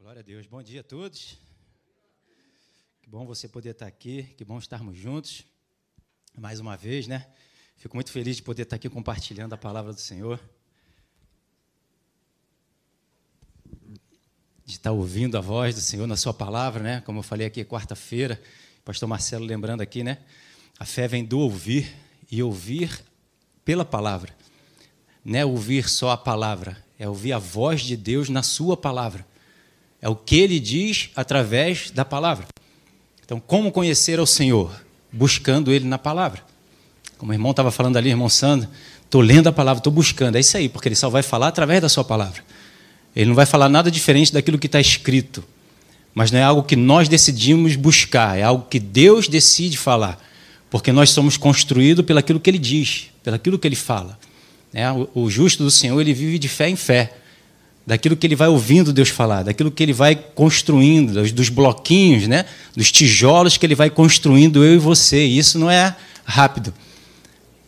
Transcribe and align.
Glória 0.00 0.20
a 0.20 0.22
Deus. 0.22 0.46
Bom 0.46 0.62
dia 0.62 0.80
a 0.80 0.82
todos. 0.82 1.36
Que 3.02 3.06
bom 3.10 3.26
você 3.26 3.46
poder 3.46 3.72
estar 3.72 3.86
aqui, 3.86 4.22
que 4.34 4.46
bom 4.46 4.58
estarmos 4.58 4.96
juntos. 4.96 5.44
Mais 6.38 6.58
uma 6.58 6.74
vez, 6.74 7.06
né? 7.06 7.26
Fico 7.76 7.94
muito 7.94 8.10
feliz 8.10 8.36
de 8.36 8.42
poder 8.42 8.62
estar 8.62 8.76
aqui 8.76 8.88
compartilhando 8.88 9.52
a 9.52 9.58
palavra 9.58 9.92
do 9.92 10.00
Senhor. 10.00 10.40
De 14.64 14.72
estar 14.72 14.90
ouvindo 14.90 15.36
a 15.36 15.42
voz 15.42 15.74
do 15.74 15.82
Senhor 15.82 16.06
na 16.06 16.16
sua 16.16 16.32
palavra, 16.32 16.82
né? 16.82 17.00
Como 17.02 17.18
eu 17.18 17.22
falei 17.22 17.46
aqui 17.46 17.62
quarta-feira, 17.62 18.42
pastor 18.82 19.06
Marcelo 19.06 19.44
lembrando 19.44 19.82
aqui, 19.82 20.02
né? 20.02 20.24
A 20.78 20.86
fé 20.86 21.06
vem 21.06 21.26
do 21.26 21.38
ouvir 21.40 21.94
e 22.30 22.42
ouvir 22.42 23.04
pela 23.66 23.84
palavra. 23.84 24.34
Não 25.22 25.38
é 25.38 25.44
ouvir 25.44 25.90
só 25.90 26.12
a 26.12 26.16
palavra, 26.16 26.82
é 26.98 27.06
ouvir 27.06 27.34
a 27.34 27.38
voz 27.38 27.82
de 27.82 27.98
Deus 27.98 28.30
na 28.30 28.42
sua 28.42 28.78
palavra. 28.78 29.28
É 30.02 30.08
o 30.08 30.16
que 30.16 30.36
ele 30.36 30.58
diz 30.58 31.10
através 31.14 31.90
da 31.90 32.04
palavra. 32.04 32.46
Então, 33.24 33.38
como 33.38 33.70
conhecer 33.70 34.18
ao 34.18 34.26
Senhor? 34.26 34.72
Buscando 35.12 35.70
ele 35.70 35.84
na 35.84 35.98
palavra. 35.98 36.42
Como 37.18 37.32
o 37.32 37.34
irmão 37.34 37.50
estava 37.50 37.70
falando 37.70 37.96
ali, 37.96 38.08
irmão 38.08 38.28
Sandro, 38.28 38.68
estou 39.04 39.20
lendo 39.20 39.48
a 39.48 39.52
palavra, 39.52 39.78
estou 39.78 39.92
buscando. 39.92 40.36
É 40.36 40.40
isso 40.40 40.56
aí, 40.56 40.68
porque 40.68 40.88
ele 40.88 40.94
só 40.94 41.10
vai 41.10 41.22
falar 41.22 41.48
através 41.48 41.82
da 41.82 41.88
sua 41.88 42.02
palavra. 42.02 42.42
Ele 43.14 43.26
não 43.26 43.34
vai 43.34 43.44
falar 43.44 43.68
nada 43.68 43.90
diferente 43.90 44.32
daquilo 44.32 44.58
que 44.58 44.66
está 44.66 44.80
escrito. 44.80 45.44
Mas 46.14 46.30
não 46.30 46.38
é 46.38 46.42
algo 46.42 46.62
que 46.62 46.76
nós 46.76 47.08
decidimos 47.08 47.76
buscar, 47.76 48.38
é 48.38 48.42
algo 48.42 48.66
que 48.68 48.80
Deus 48.80 49.28
decide 49.28 49.76
falar. 49.76 50.18
Porque 50.70 50.92
nós 50.92 51.10
somos 51.10 51.36
construídos 51.36 52.04
pelaquilo 52.04 52.40
que 52.40 52.48
ele 52.48 52.58
diz, 52.58 53.10
pelaquilo 53.22 53.58
que 53.58 53.68
ele 53.68 53.76
fala. 53.76 54.18
É, 54.72 54.86
o 55.14 55.28
justo 55.28 55.64
do 55.64 55.70
Senhor, 55.70 56.00
ele 56.00 56.14
vive 56.14 56.38
de 56.38 56.48
fé 56.48 56.68
em 56.68 56.76
fé 56.76 57.12
daquilo 57.86 58.16
que 58.16 58.26
ele 58.26 58.36
vai 58.36 58.48
ouvindo 58.48 58.92
Deus 58.92 59.08
falar, 59.08 59.42
daquilo 59.42 59.70
que 59.70 59.82
ele 59.82 59.92
vai 59.92 60.14
construindo, 60.14 61.22
dos 61.32 61.48
bloquinhos, 61.48 62.28
né? 62.28 62.44
dos 62.76 62.92
tijolos 62.92 63.56
que 63.56 63.66
ele 63.66 63.74
vai 63.74 63.90
construindo 63.90 64.64
eu 64.64 64.74
e 64.74 64.78
você. 64.78 65.26
E 65.26 65.38
isso 65.38 65.58
não 65.58 65.70
é 65.70 65.96
rápido. 66.24 66.72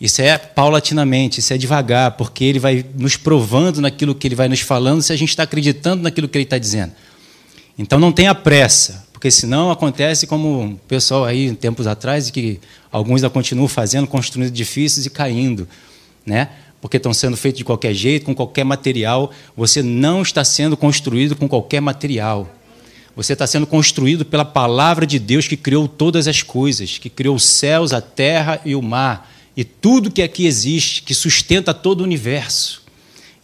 Isso 0.01 0.21
é 0.21 0.37
paulatinamente, 0.37 1.39
isso 1.39 1.53
é 1.53 1.57
devagar, 1.57 2.13
porque 2.13 2.45
ele 2.45 2.59
vai 2.59 2.85
nos 2.99 3.17
provando 3.17 3.81
naquilo 3.81 4.15
que 4.15 4.27
ele 4.27 4.35
vai 4.35 4.49
nos 4.49 4.61
falando 4.61 5.01
se 5.01 5.13
a 5.13 5.17
gente 5.17 5.29
está 5.29 5.45
acreditando 5.45 6.03
naquilo 6.03 6.29
que 6.29 6.37
ele 6.37 6.45
está 6.45 6.59
dizendo. 6.59 6.93
Então 7.79 8.01
não 8.01 8.11
tenha 8.11 8.35
pressa, 8.35 9.07
porque 9.13 9.31
senão 9.31 9.71
acontece 9.71 10.27
como 10.27 10.65
o 10.65 10.77
pessoal 10.89 11.25
aí, 11.25 11.55
tempos 11.55 11.87
atrás, 11.87 12.31
que 12.31 12.59
alguns 12.91 13.23
ainda 13.23 13.31
continuam 13.31 13.69
fazendo, 13.69 14.09
construindo 14.09 14.49
edifícios 14.49 15.07
e 15.07 15.11
caindo. 15.11 15.69
Né? 16.27 16.49
Porque 16.83 16.97
estão 16.97 17.15
sendo 17.15 17.37
feitos 17.37 17.59
de 17.59 17.65
qualquer 17.65 17.95
jeito, 17.95 18.27
com 18.27 18.35
qualquer 18.35 18.65
material. 18.65 19.31
Você 19.57 19.85
não 19.85 20.21
está 20.21 20.45
sendo 20.45 20.77
construído 20.77 21.37
com 21.37 21.49
qualquer 21.49 21.81
material. 21.81 22.51
Você 23.15 23.35
está 23.35 23.47
sendo 23.47 23.69
construído 23.69 24.25
pela 24.25 24.45
palavra 24.45 25.07
de 25.07 25.21
Deus 25.21 25.47
que 25.47 25.57
criou 25.57 25.87
todas 25.87 26.27
as 26.27 26.43
coisas, 26.43 26.99
que 26.99 27.09
criou 27.09 27.37
os 27.37 27.45
céus, 27.45 27.93
a 27.93 28.01
terra 28.01 28.61
e 28.65 28.75
o 28.75 28.83
mar, 28.83 29.31
e 29.57 29.63
tudo 29.63 30.11
que 30.11 30.23
aqui 30.23 30.45
existe, 30.45 31.03
que 31.03 31.15
sustenta 31.15 31.73
todo 31.73 32.01
o 32.01 32.05
universo. 32.05 32.83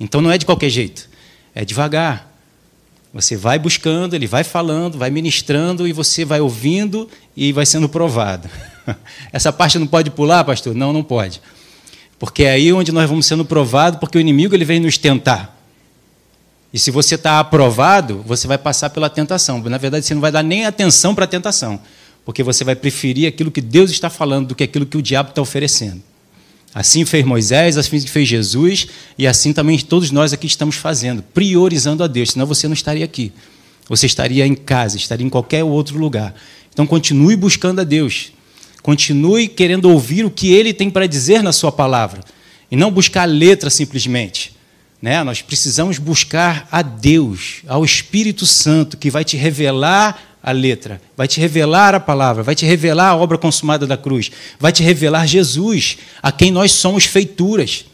Então 0.00 0.20
não 0.20 0.32
é 0.32 0.38
de 0.38 0.44
qualquer 0.44 0.70
jeito, 0.70 1.08
é 1.54 1.64
devagar. 1.64 2.26
Você 3.14 3.36
vai 3.36 3.58
buscando, 3.58 4.14
ele 4.14 4.26
vai 4.26 4.42
falando, 4.42 4.98
vai 4.98 5.10
ministrando 5.10 5.86
e 5.86 5.92
você 5.92 6.24
vai 6.24 6.40
ouvindo 6.40 7.08
e 7.36 7.52
vai 7.52 7.64
sendo 7.64 7.88
provado. 7.88 8.50
Essa 9.32 9.52
parte 9.52 9.78
não 9.78 9.86
pode 9.86 10.10
pular, 10.10 10.42
pastor? 10.42 10.74
Não, 10.74 10.92
não 10.92 11.04
pode. 11.04 11.40
Porque 12.18 12.44
é 12.44 12.52
aí 12.52 12.72
onde 12.72 12.90
nós 12.90 13.08
vamos 13.08 13.26
sendo 13.26 13.44
provados, 13.44 14.00
porque 14.00 14.18
o 14.18 14.20
inimigo 14.20 14.54
ele 14.54 14.64
vem 14.64 14.80
nos 14.80 14.98
tentar. 14.98 15.56
E 16.72 16.78
se 16.78 16.90
você 16.90 17.14
está 17.14 17.40
aprovado, 17.40 18.22
você 18.26 18.46
vai 18.46 18.58
passar 18.58 18.90
pela 18.90 19.08
tentação. 19.08 19.62
Na 19.62 19.78
verdade, 19.78 20.04
você 20.04 20.14
não 20.14 20.20
vai 20.20 20.32
dar 20.32 20.42
nem 20.42 20.66
atenção 20.66 21.14
para 21.14 21.24
a 21.24 21.28
tentação, 21.28 21.80
porque 22.24 22.42
você 22.42 22.64
vai 22.64 22.74
preferir 22.74 23.28
aquilo 23.28 23.50
que 23.50 23.60
Deus 23.60 23.90
está 23.90 24.10
falando 24.10 24.48
do 24.48 24.54
que 24.54 24.64
aquilo 24.64 24.84
que 24.84 24.96
o 24.96 25.02
diabo 25.02 25.30
está 25.30 25.40
oferecendo. 25.40 26.02
Assim 26.74 27.04
fez 27.04 27.24
Moisés, 27.24 27.78
assim 27.78 27.98
fez 28.00 28.28
Jesus, 28.28 28.88
e 29.16 29.26
assim 29.26 29.52
também 29.52 29.78
todos 29.78 30.10
nós 30.10 30.32
aqui 30.32 30.46
estamos 30.46 30.76
fazendo, 30.76 31.22
priorizando 31.22 32.04
a 32.04 32.06
Deus, 32.06 32.32
senão 32.32 32.44
você 32.44 32.68
não 32.68 32.74
estaria 32.74 33.04
aqui. 33.04 33.32
Você 33.88 34.04
estaria 34.04 34.46
em 34.46 34.54
casa, 34.54 34.98
estaria 34.98 35.26
em 35.26 35.30
qualquer 35.30 35.64
outro 35.64 35.98
lugar. 35.98 36.34
Então 36.70 36.86
continue 36.86 37.34
buscando 37.34 37.80
a 37.80 37.84
Deus. 37.84 38.32
Continue 38.88 39.48
querendo 39.48 39.90
ouvir 39.90 40.24
o 40.24 40.30
que 40.30 40.50
ele 40.50 40.72
tem 40.72 40.88
para 40.88 41.06
dizer 41.06 41.42
na 41.42 41.52
sua 41.52 41.70
palavra 41.70 42.22
e 42.70 42.74
não 42.74 42.90
buscar 42.90 43.24
a 43.24 43.26
letra 43.26 43.68
simplesmente. 43.68 44.56
Né? 45.02 45.22
Nós 45.22 45.42
precisamos 45.42 45.98
buscar 45.98 46.66
a 46.72 46.80
Deus, 46.80 47.60
ao 47.68 47.84
Espírito 47.84 48.46
Santo, 48.46 48.96
que 48.96 49.10
vai 49.10 49.26
te 49.26 49.36
revelar 49.36 50.38
a 50.42 50.52
letra, 50.52 51.02
vai 51.14 51.28
te 51.28 51.38
revelar 51.38 51.94
a 51.94 52.00
palavra, 52.00 52.42
vai 52.42 52.54
te 52.54 52.64
revelar 52.64 53.08
a 53.08 53.16
obra 53.16 53.36
consumada 53.36 53.86
da 53.86 53.98
cruz, 53.98 54.30
vai 54.58 54.72
te 54.72 54.82
revelar 54.82 55.26
Jesus, 55.26 55.98
a 56.22 56.32
quem 56.32 56.50
nós 56.50 56.72
somos 56.72 57.04
feituras. 57.04 57.84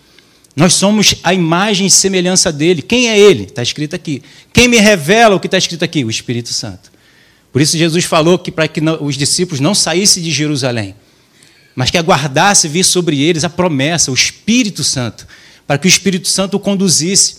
Nós 0.55 0.75
somos 0.75 1.16
a 1.25 1.34
imagem 1.34 1.88
e 1.88 1.91
semelhança 1.91 2.53
dele. 2.53 2.82
Quem 2.82 3.09
é 3.09 3.19
ele? 3.19 3.47
Está 3.47 3.65
escrito 3.65 3.97
aqui. 3.97 4.22
Quem 4.53 4.69
me 4.69 4.76
revela 4.76 5.34
o 5.34 5.41
que 5.41 5.49
está 5.49 5.59
escrito 5.59 5.84
aqui? 5.84 6.05
O 6.05 6.11
Espírito 6.11 6.50
Santo. 6.50 6.94
Por 7.55 7.63
isso 7.63 7.79
Jesus 7.79 8.05
falou 8.05 8.37
que 8.37 8.51
para 8.51 8.67
que 8.67 8.81
os 9.01 9.17
discípulos 9.17 9.61
não 9.61 9.77
saíssem 9.77 10.21
de 10.21 10.33
Jerusalém, 10.33 10.93
mas 11.73 11.89
que 11.89 11.97
aguardasse 11.97 12.67
vir 12.67 12.83
sobre 12.83 13.23
eles 13.23 13.45
a 13.45 13.49
promessa, 13.49 14.11
o 14.11 14.15
Espírito 14.15 14.83
Santo, 14.83 15.25
para 15.65 15.79
que 15.79 15.87
o 15.87 15.89
Espírito 15.89 16.27
Santo 16.27 16.57
o 16.57 16.59
conduzisse. 16.59 17.37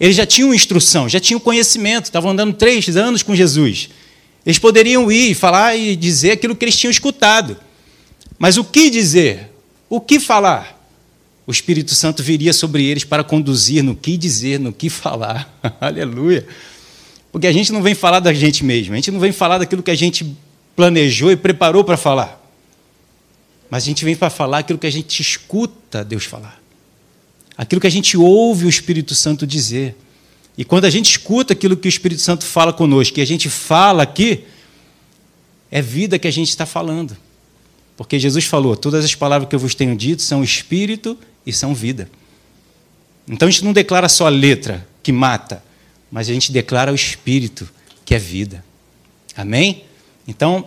Eles 0.00 0.16
já 0.16 0.26
tinham 0.26 0.52
instrução, 0.52 1.08
já 1.08 1.20
tinham 1.20 1.38
conhecimento, 1.38 2.06
estavam 2.06 2.32
andando 2.32 2.54
três 2.54 2.96
anos 2.96 3.22
com 3.22 3.36
Jesus. 3.36 3.88
Eles 4.44 4.58
poderiam 4.58 5.12
ir 5.12 5.32
falar 5.36 5.76
e 5.76 5.94
dizer 5.94 6.32
aquilo 6.32 6.56
que 6.56 6.64
eles 6.64 6.76
tinham 6.76 6.90
escutado. 6.90 7.56
Mas 8.40 8.56
o 8.56 8.64
que 8.64 8.90
dizer? 8.90 9.52
O 9.88 10.00
que 10.00 10.18
falar? 10.18 10.76
O 11.46 11.52
Espírito 11.52 11.94
Santo 11.94 12.20
viria 12.20 12.52
sobre 12.52 12.84
eles 12.84 13.04
para 13.04 13.22
conduzir 13.22 13.84
no 13.84 13.94
que 13.94 14.16
dizer, 14.16 14.58
no 14.58 14.72
que 14.72 14.90
falar. 14.90 15.56
Aleluia. 15.80 16.44
Porque 17.36 17.46
a 17.46 17.52
gente 17.52 17.70
não 17.70 17.82
vem 17.82 17.94
falar 17.94 18.20
da 18.20 18.32
gente 18.32 18.64
mesmo, 18.64 18.94
a 18.94 18.96
gente 18.96 19.10
não 19.10 19.20
vem 19.20 19.30
falar 19.30 19.58
daquilo 19.58 19.82
que 19.82 19.90
a 19.90 19.94
gente 19.94 20.34
planejou 20.74 21.30
e 21.30 21.36
preparou 21.36 21.84
para 21.84 21.94
falar. 21.94 22.42
Mas 23.68 23.82
a 23.82 23.86
gente 23.88 24.06
vem 24.06 24.16
para 24.16 24.30
falar 24.30 24.60
aquilo 24.60 24.78
que 24.78 24.86
a 24.86 24.90
gente 24.90 25.20
escuta 25.20 26.02
Deus 26.02 26.24
falar. 26.24 26.58
Aquilo 27.54 27.78
que 27.78 27.86
a 27.86 27.90
gente 27.90 28.16
ouve 28.16 28.64
o 28.64 28.70
Espírito 28.70 29.14
Santo 29.14 29.46
dizer. 29.46 29.94
E 30.56 30.64
quando 30.64 30.86
a 30.86 30.88
gente 30.88 31.10
escuta 31.10 31.52
aquilo 31.52 31.76
que 31.76 31.86
o 31.86 31.90
Espírito 31.90 32.22
Santo 32.22 32.42
fala 32.42 32.72
conosco, 32.72 33.18
e 33.18 33.20
a 33.20 33.26
gente 33.26 33.50
fala 33.50 34.04
aqui, 34.04 34.44
é 35.70 35.82
vida 35.82 36.18
que 36.18 36.26
a 36.26 36.32
gente 36.32 36.48
está 36.48 36.64
falando. 36.64 37.14
Porque 37.98 38.18
Jesus 38.18 38.46
falou: 38.46 38.78
todas 38.78 39.04
as 39.04 39.14
palavras 39.14 39.46
que 39.46 39.54
eu 39.54 39.60
vos 39.60 39.74
tenho 39.74 39.94
dito 39.94 40.22
são 40.22 40.42
espírito 40.42 41.18
e 41.44 41.52
são 41.52 41.74
vida. 41.74 42.08
Então 43.28 43.46
a 43.46 43.50
gente 43.50 43.62
não 43.62 43.74
declara 43.74 44.08
só 44.08 44.24
a 44.24 44.30
letra 44.30 44.88
que 45.02 45.12
mata, 45.12 45.62
mas 46.10 46.28
a 46.28 46.32
gente 46.32 46.52
declara 46.52 46.92
o 46.92 46.94
Espírito, 46.94 47.68
que 48.04 48.14
é 48.14 48.18
vida. 48.18 48.64
Amém? 49.36 49.84
Então, 50.26 50.66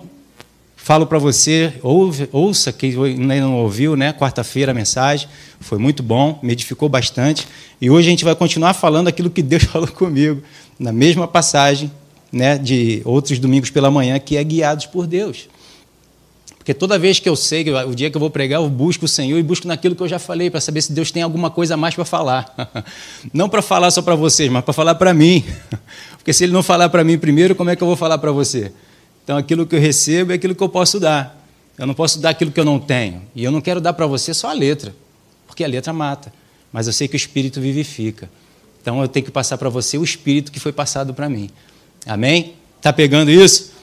falo 0.75 1.05
para 1.05 1.19
você, 1.19 1.73
ouve, 1.81 2.29
ouça, 2.31 2.71
quem 2.71 2.93
ainda 3.03 3.41
não 3.41 3.55
ouviu, 3.55 3.95
né? 3.95 4.13
Quarta-feira 4.13 4.71
a 4.71 4.75
mensagem, 4.75 5.27
foi 5.59 5.77
muito 5.77 6.01
bom, 6.01 6.39
me 6.41 6.53
edificou 6.53 6.89
bastante. 6.89 7.47
E 7.79 7.89
hoje 7.89 8.07
a 8.07 8.11
gente 8.11 8.25
vai 8.25 8.35
continuar 8.35 8.73
falando 8.73 9.07
aquilo 9.07 9.29
que 9.29 9.41
Deus 9.41 9.63
falou 9.71 9.87
comigo, 9.87 10.41
na 10.79 10.91
mesma 10.91 11.27
passagem 11.27 11.91
né, 12.31 12.57
de 12.57 13.01
outros 13.05 13.39
domingos 13.39 13.69
pela 13.69 13.89
manhã, 13.89 14.19
que 14.19 14.37
é 14.37 14.43
guiados 14.43 14.85
por 14.85 15.07
Deus. 15.07 15.47
Porque 16.69 16.77
toda 16.77 16.99
vez 16.99 17.17
que 17.17 17.27
eu 17.27 17.35
sei 17.35 17.63
que 17.63 17.71
o 17.71 17.95
dia 17.95 18.11
que 18.11 18.15
eu 18.15 18.19
vou 18.19 18.29
pregar, 18.29 18.61
eu 18.61 18.69
busco 18.69 19.05
o 19.05 19.07
Senhor 19.07 19.39
e 19.39 19.41
busco 19.41 19.67
naquilo 19.67 19.95
que 19.95 20.03
eu 20.03 20.07
já 20.07 20.19
falei, 20.19 20.51
para 20.51 20.61
saber 20.61 20.83
se 20.83 20.93
Deus 20.93 21.11
tem 21.11 21.23
alguma 21.23 21.49
coisa 21.49 21.73
a 21.73 21.77
mais 21.77 21.95
para 21.95 22.05
falar. 22.05 22.85
Não 23.33 23.49
para 23.49 23.63
falar 23.63 23.89
só 23.89 24.03
para 24.03 24.13
vocês, 24.13 24.51
mas 24.51 24.63
para 24.63 24.71
falar 24.71 24.93
para 24.93 25.11
mim. 25.11 25.43
Porque 26.15 26.31
se 26.31 26.43
Ele 26.43 26.53
não 26.53 26.61
falar 26.61 26.87
para 26.89 27.03
mim 27.03 27.17
primeiro, 27.17 27.55
como 27.55 27.71
é 27.71 27.75
que 27.75 27.81
eu 27.81 27.87
vou 27.87 27.95
falar 27.95 28.19
para 28.19 28.31
você? 28.31 28.71
Então 29.23 29.35
aquilo 29.35 29.65
que 29.65 29.75
eu 29.75 29.79
recebo 29.79 30.31
é 30.31 30.35
aquilo 30.35 30.53
que 30.53 30.61
eu 30.61 30.69
posso 30.69 30.99
dar. 30.99 31.43
Eu 31.75 31.87
não 31.87 31.95
posso 31.95 32.19
dar 32.19 32.29
aquilo 32.29 32.51
que 32.51 32.59
eu 32.59 32.65
não 32.65 32.77
tenho. 32.77 33.23
E 33.33 33.43
eu 33.43 33.51
não 33.51 33.61
quero 33.61 33.81
dar 33.81 33.93
para 33.93 34.05
você 34.05 34.31
só 34.31 34.51
a 34.51 34.53
letra, 34.53 34.93
porque 35.47 35.63
a 35.63 35.67
letra 35.67 35.91
mata. 35.91 36.31
Mas 36.71 36.85
eu 36.85 36.93
sei 36.93 37.07
que 37.07 37.15
o 37.15 37.17
Espírito 37.17 37.59
vivifica. 37.59 38.29
Então 38.79 39.01
eu 39.01 39.07
tenho 39.07 39.25
que 39.25 39.31
passar 39.31 39.57
para 39.57 39.69
você 39.69 39.97
o 39.97 40.03
Espírito 40.03 40.51
que 40.51 40.59
foi 40.59 40.71
passado 40.71 41.15
para 41.15 41.27
mim. 41.27 41.49
Amém? 42.05 42.53
Está 42.77 42.93
pegando 42.93 43.31
isso? 43.31 43.78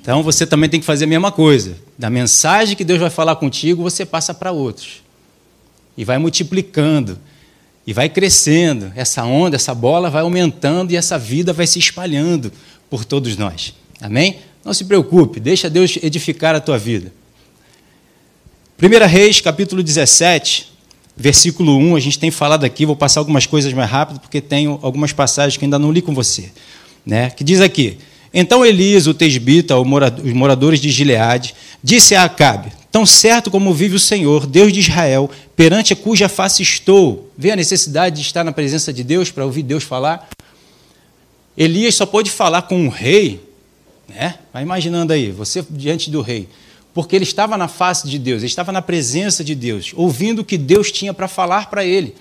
Então 0.00 0.22
você 0.22 0.46
também 0.46 0.68
tem 0.70 0.80
que 0.80 0.86
fazer 0.86 1.04
a 1.04 1.08
mesma 1.08 1.30
coisa. 1.30 1.76
Da 1.98 2.08
mensagem 2.08 2.76
que 2.76 2.84
Deus 2.84 3.00
vai 3.00 3.10
falar 3.10 3.36
contigo, 3.36 3.82
você 3.82 4.06
passa 4.06 4.32
para 4.32 4.52
outros. 4.52 5.02
E 5.96 6.04
vai 6.04 6.18
multiplicando. 6.18 7.18
E 7.86 7.92
vai 7.92 8.08
crescendo. 8.08 8.92
Essa 8.94 9.24
onda, 9.24 9.56
essa 9.56 9.74
bola 9.74 10.10
vai 10.10 10.22
aumentando 10.22 10.92
e 10.92 10.96
essa 10.96 11.18
vida 11.18 11.52
vai 11.52 11.66
se 11.66 11.78
espalhando 11.78 12.52
por 12.88 13.04
todos 13.04 13.36
nós. 13.36 13.74
Amém? 14.00 14.38
Não 14.64 14.72
se 14.74 14.84
preocupe, 14.84 15.40
deixa 15.40 15.70
Deus 15.70 15.98
edificar 16.02 16.54
a 16.54 16.60
tua 16.60 16.78
vida. 16.78 17.12
1 18.80 19.06
Reis, 19.06 19.40
capítulo 19.40 19.82
17, 19.82 20.72
versículo 21.16 21.76
1, 21.76 21.96
a 21.96 22.00
gente 22.00 22.18
tem 22.18 22.30
falado 22.30 22.64
aqui, 22.64 22.86
vou 22.86 22.94
passar 22.94 23.20
algumas 23.20 23.44
coisas 23.44 23.72
mais 23.72 23.90
rápido, 23.90 24.20
porque 24.20 24.40
tenho 24.40 24.78
algumas 24.82 25.12
passagens 25.12 25.56
que 25.56 25.64
ainda 25.64 25.78
não 25.78 25.90
li 25.90 26.00
com 26.00 26.14
você. 26.14 26.52
né? 27.04 27.30
Que 27.30 27.42
diz 27.42 27.60
aqui: 27.60 27.98
Então 28.32 28.64
Elias, 28.64 29.06
o 29.06 29.14
tesbita, 29.14 29.76
os 29.78 30.32
moradores 30.32 30.80
de 30.80 30.90
Gileade, 30.90 31.54
disse 31.82 32.14
a 32.14 32.24
Acabe: 32.24 32.72
Tão 32.90 33.04
certo 33.04 33.50
como 33.50 33.72
vive 33.72 33.96
o 33.96 34.00
Senhor, 34.00 34.46
Deus 34.46 34.72
de 34.72 34.80
Israel, 34.80 35.30
perante 35.54 35.94
cuja 35.94 36.28
face 36.28 36.62
estou. 36.62 37.30
Vê 37.36 37.50
a 37.50 37.56
necessidade 37.56 38.16
de 38.16 38.22
estar 38.22 38.44
na 38.44 38.52
presença 38.52 38.92
de 38.92 39.04
Deus 39.04 39.30
para 39.30 39.44
ouvir 39.44 39.62
Deus 39.62 39.84
falar? 39.84 40.28
Elias 41.56 41.96
só 41.96 42.06
pôde 42.06 42.30
falar 42.30 42.62
com 42.62 42.76
um 42.80 42.88
rei, 42.88 43.40
né? 44.08 44.36
Vai 44.52 44.62
imaginando 44.62 45.12
aí, 45.12 45.30
você 45.30 45.64
diante 45.68 46.10
do 46.10 46.22
rei, 46.22 46.48
porque 46.94 47.16
ele 47.16 47.24
estava 47.24 47.56
na 47.56 47.68
face 47.68 48.08
de 48.08 48.18
Deus, 48.18 48.38
ele 48.38 48.46
estava 48.46 48.72
na 48.72 48.80
presença 48.80 49.42
de 49.42 49.54
Deus, 49.54 49.92
ouvindo 49.94 50.40
o 50.40 50.44
que 50.44 50.56
Deus 50.56 50.92
tinha 50.92 51.12
para 51.12 51.28
falar 51.28 51.68
para 51.68 51.84
ele, 51.84 52.14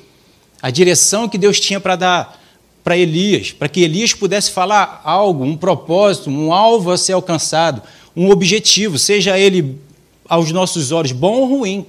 a 0.61 0.69
direção 0.69 1.29
que 1.29 1.37
Deus 1.37 1.59
tinha 1.59 1.79
para 1.79 1.95
dar 1.95 2.43
para 2.87 2.97
Elias, 2.97 3.51
para 3.51 3.67
que 3.67 3.81
Elias 3.81 4.13
pudesse 4.13 4.49
falar 4.49 5.01
algo, 5.03 5.43
um 5.43 5.57
propósito, 5.57 6.29
um 6.29 6.53
alvo 6.53 6.89
a 6.89 6.97
ser 6.97 7.11
alcançado, 7.11 7.81
um 8.15 8.31
objetivo, 8.31 8.97
seja 8.97 9.37
ele 9.37 9.77
aos 10.25 10.53
nossos 10.53 10.93
olhos 10.93 11.11
bom 11.11 11.33
ou 11.33 11.45
ruim. 11.47 11.85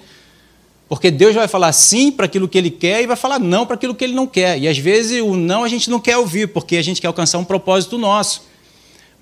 Porque 0.88 1.08
Deus 1.08 1.36
vai 1.36 1.46
falar 1.46 1.72
sim 1.72 2.10
para 2.10 2.26
aquilo 2.26 2.48
que 2.48 2.58
ele 2.58 2.68
quer 2.68 3.00
e 3.00 3.06
vai 3.06 3.14
falar 3.14 3.38
não 3.38 3.64
para 3.64 3.76
aquilo 3.76 3.94
que 3.94 4.02
ele 4.02 4.12
não 4.12 4.26
quer. 4.26 4.58
E 4.58 4.66
às 4.66 4.76
vezes 4.76 5.22
o 5.22 5.36
não 5.36 5.62
a 5.62 5.68
gente 5.68 5.88
não 5.88 6.00
quer 6.00 6.16
ouvir, 6.16 6.48
porque 6.48 6.76
a 6.76 6.82
gente 6.82 7.00
quer 7.00 7.06
alcançar 7.06 7.38
um 7.38 7.44
propósito 7.44 7.96
nosso. 7.96 8.42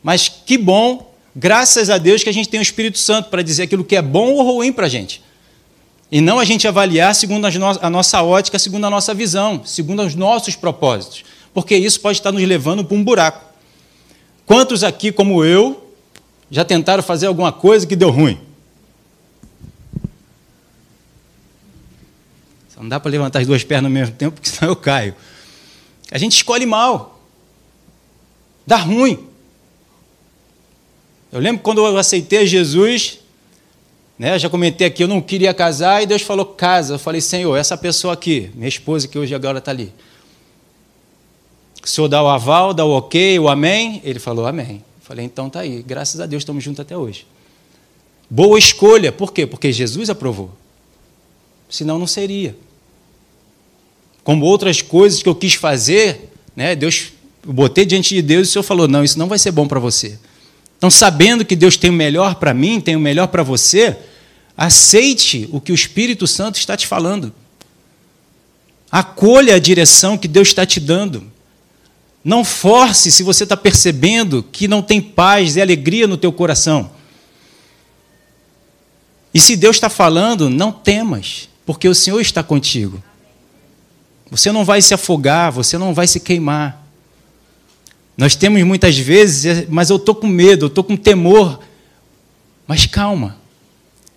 Mas 0.03 0.31
que 0.31 0.57
bom, 0.57 1.13
graças 1.35 1.91
a 1.91 1.99
Deus, 1.99 2.25
que 2.25 2.31
a 2.31 2.33
gente 2.33 2.49
tem 2.49 2.59
o 2.59 2.63
Espírito 2.63 2.97
Santo 2.97 3.29
para 3.29 3.43
dizer 3.43 3.65
aquilo 3.65 3.85
que 3.85 3.97
é 3.97 4.01
bom 4.01 4.33
ou 4.33 4.43
ruim 4.55 4.73
para 4.73 4.87
a 4.87 4.89
gente. 4.89 5.23
E 6.11 6.23
não 6.23 6.39
a 6.39 6.45
gente 6.47 6.67
avaliar 6.67 7.15
segundo 7.15 7.47
a 7.47 7.91
nossa 7.91 8.23
ótica, 8.23 8.59
segundo 8.59 8.87
a 8.87 8.91
nossa 8.91 9.13
visão, 9.13 9.61
segundo 9.63 10.03
os 10.03 10.15
nossos 10.15 10.57
propósitos 10.57 11.36
porque 11.57 11.75
isso 11.75 11.99
pode 12.03 12.19
estar 12.19 12.31
nos 12.31 12.43
levando 12.43 12.85
para 12.85 12.95
um 12.95 13.03
buraco. 13.03 13.43
Quantos 14.45 14.85
aqui, 14.85 15.11
como 15.11 15.43
eu, 15.43 15.91
já 16.51 16.67
tentaram 16.67 17.03
fazer 17.03 17.29
alguma 17.29 17.51
coisa 17.51 17.87
que 17.87 17.97
deu 17.97 18.11
ruim? 18.11 18.39
Só 22.69 22.83
não 22.83 22.91
dá 22.91 23.01
para 23.01 23.11
levantar 23.11 23.39
as 23.39 23.47
duas 23.47 23.65
pernas 23.65 23.87
ao 23.87 23.91
mesmo 23.91 24.15
tempo, 24.15 24.35
porque 24.35 24.51
senão 24.51 24.71
eu 24.71 24.77
caio. 24.77 25.15
A 26.11 26.19
gente 26.19 26.33
escolhe 26.37 26.67
mal. 26.67 27.23
Dá 28.67 28.77
ruim. 28.77 29.27
Eu 31.33 31.41
lembro 31.41 31.63
quando 31.63 31.79
eu 31.79 31.97
aceitei 31.97 32.47
Jesus, 32.47 33.21
né, 34.19 34.39
já 34.39 34.51
comentei 34.51 34.89
aqui, 34.89 35.03
eu 35.03 35.09
não 35.09 35.23
queria 35.23 35.55
casar, 35.55 36.03
e 36.03 36.07
Deus 36.07 36.21
falou, 36.21 36.45
casa. 36.45 36.97
Eu 36.97 36.99
falei, 36.99 37.23
Senhor, 37.23 37.57
essa 37.57 37.79
pessoa 37.79 38.13
aqui, 38.13 38.51
minha 38.55 38.69
esposa 38.69 39.09
que 39.09 39.19
hoje 39.19 39.35
agora 39.35 39.57
está 39.57 39.71
ali, 39.71 39.91
o 41.89 41.93
senhor 41.93 42.09
dá 42.09 42.23
o 42.23 42.29
aval, 42.29 42.75
dá 42.75 42.85
o 42.85 42.91
ok, 42.91 43.39
o 43.39 43.49
amém? 43.49 44.01
Ele 44.05 44.19
falou 44.19 44.47
amém. 44.47 44.83
falei, 45.01 45.25
então 45.25 45.49
tá 45.49 45.61
aí, 45.61 45.83
graças 45.87 46.21
a 46.21 46.27
Deus 46.27 46.43
estamos 46.43 46.63
juntos 46.63 46.81
até 46.81 46.97
hoje. 46.97 47.27
Boa 48.29 48.59
escolha, 48.59 49.13
por 49.13 49.33
quê? 49.33 49.47
Porque 49.47 49.73
Jesus 49.73 50.11
aprovou. 50.11 50.51
Senão 51.69 51.99
não 51.99 52.07
seria. 52.07 52.57
Como 54.25 54.45
outras 54.45 54.83
coisas 54.83 55.23
que 55.23 55.29
eu 55.29 55.35
quis 55.35 55.55
fazer, 55.55 56.33
né, 56.57 56.75
Deus, 56.75 57.13
eu 57.47 57.53
botei 57.53 57.85
diante 57.87 58.15
de 58.15 58.23
Deus 58.23 58.49
e 58.49 58.51
o 58.51 58.53
Senhor 58.55 58.63
falou: 58.65 58.89
não, 58.89 59.05
isso 59.05 59.19
não 59.19 59.29
vai 59.29 59.39
ser 59.39 59.53
bom 59.53 59.69
para 59.69 59.79
você. 59.79 60.19
Então, 60.77 60.91
sabendo 60.91 61.45
que 61.45 61.55
Deus 61.55 61.77
tem 61.77 61.91
o 61.91 61.93
melhor 61.93 62.35
para 62.35 62.53
mim, 62.53 62.81
tem 62.81 62.97
o 62.97 63.01
melhor 63.01 63.29
para 63.29 63.43
você, 63.43 63.97
aceite 64.57 65.49
o 65.53 65.61
que 65.61 65.71
o 65.71 65.75
Espírito 65.75 66.27
Santo 66.27 66.59
está 66.59 66.77
te 66.77 66.87
falando. 66.87 67.33
Acolha 68.91 69.55
a 69.55 69.59
direção 69.59 70.19
que 70.19 70.29
Deus 70.29 70.49
está 70.49 70.67
te 70.67 70.81
dando. 70.81 71.36
Não 72.27 72.43
force 72.43 73.13
se 73.13 73.23
você 73.23 73.45
está 73.45 73.57
percebendo 73.57 74.43
que 74.43 74.67
não 74.67 74.83
tem 74.83 75.01
paz 75.01 75.55
e 75.55 75.61
alegria 75.61 76.09
no 76.09 76.17
teu 76.17 76.33
coração. 76.33 76.91
E 79.33 79.39
se 79.39 79.55
Deus 79.55 79.77
está 79.77 79.89
falando, 79.89 80.51
não 80.51 80.73
temas, 80.73 81.49
porque 81.65 81.89
o 81.89 81.95
Senhor 81.95 82.21
está 82.21 82.43
contigo. 82.43 83.01
Você 84.29 84.51
não 84.51 84.65
vai 84.65 84.83
se 84.83 84.93
afogar, 84.93 85.53
você 85.53 85.79
não 85.79 85.95
vai 85.95 86.09
se 86.09 86.19
queimar. 86.19 86.85
Nós 88.17 88.35
temos 88.35 88.61
muitas 88.65 88.99
vezes, 88.99 89.69
mas 89.69 89.91
eu 89.91 89.95
estou 89.95 90.17
com 90.17 90.27
medo, 90.27 90.65
eu 90.65 90.69
estou 90.69 90.83
com 90.83 90.97
temor. 90.97 91.61
Mas 92.67 92.87
calma, 92.87 93.37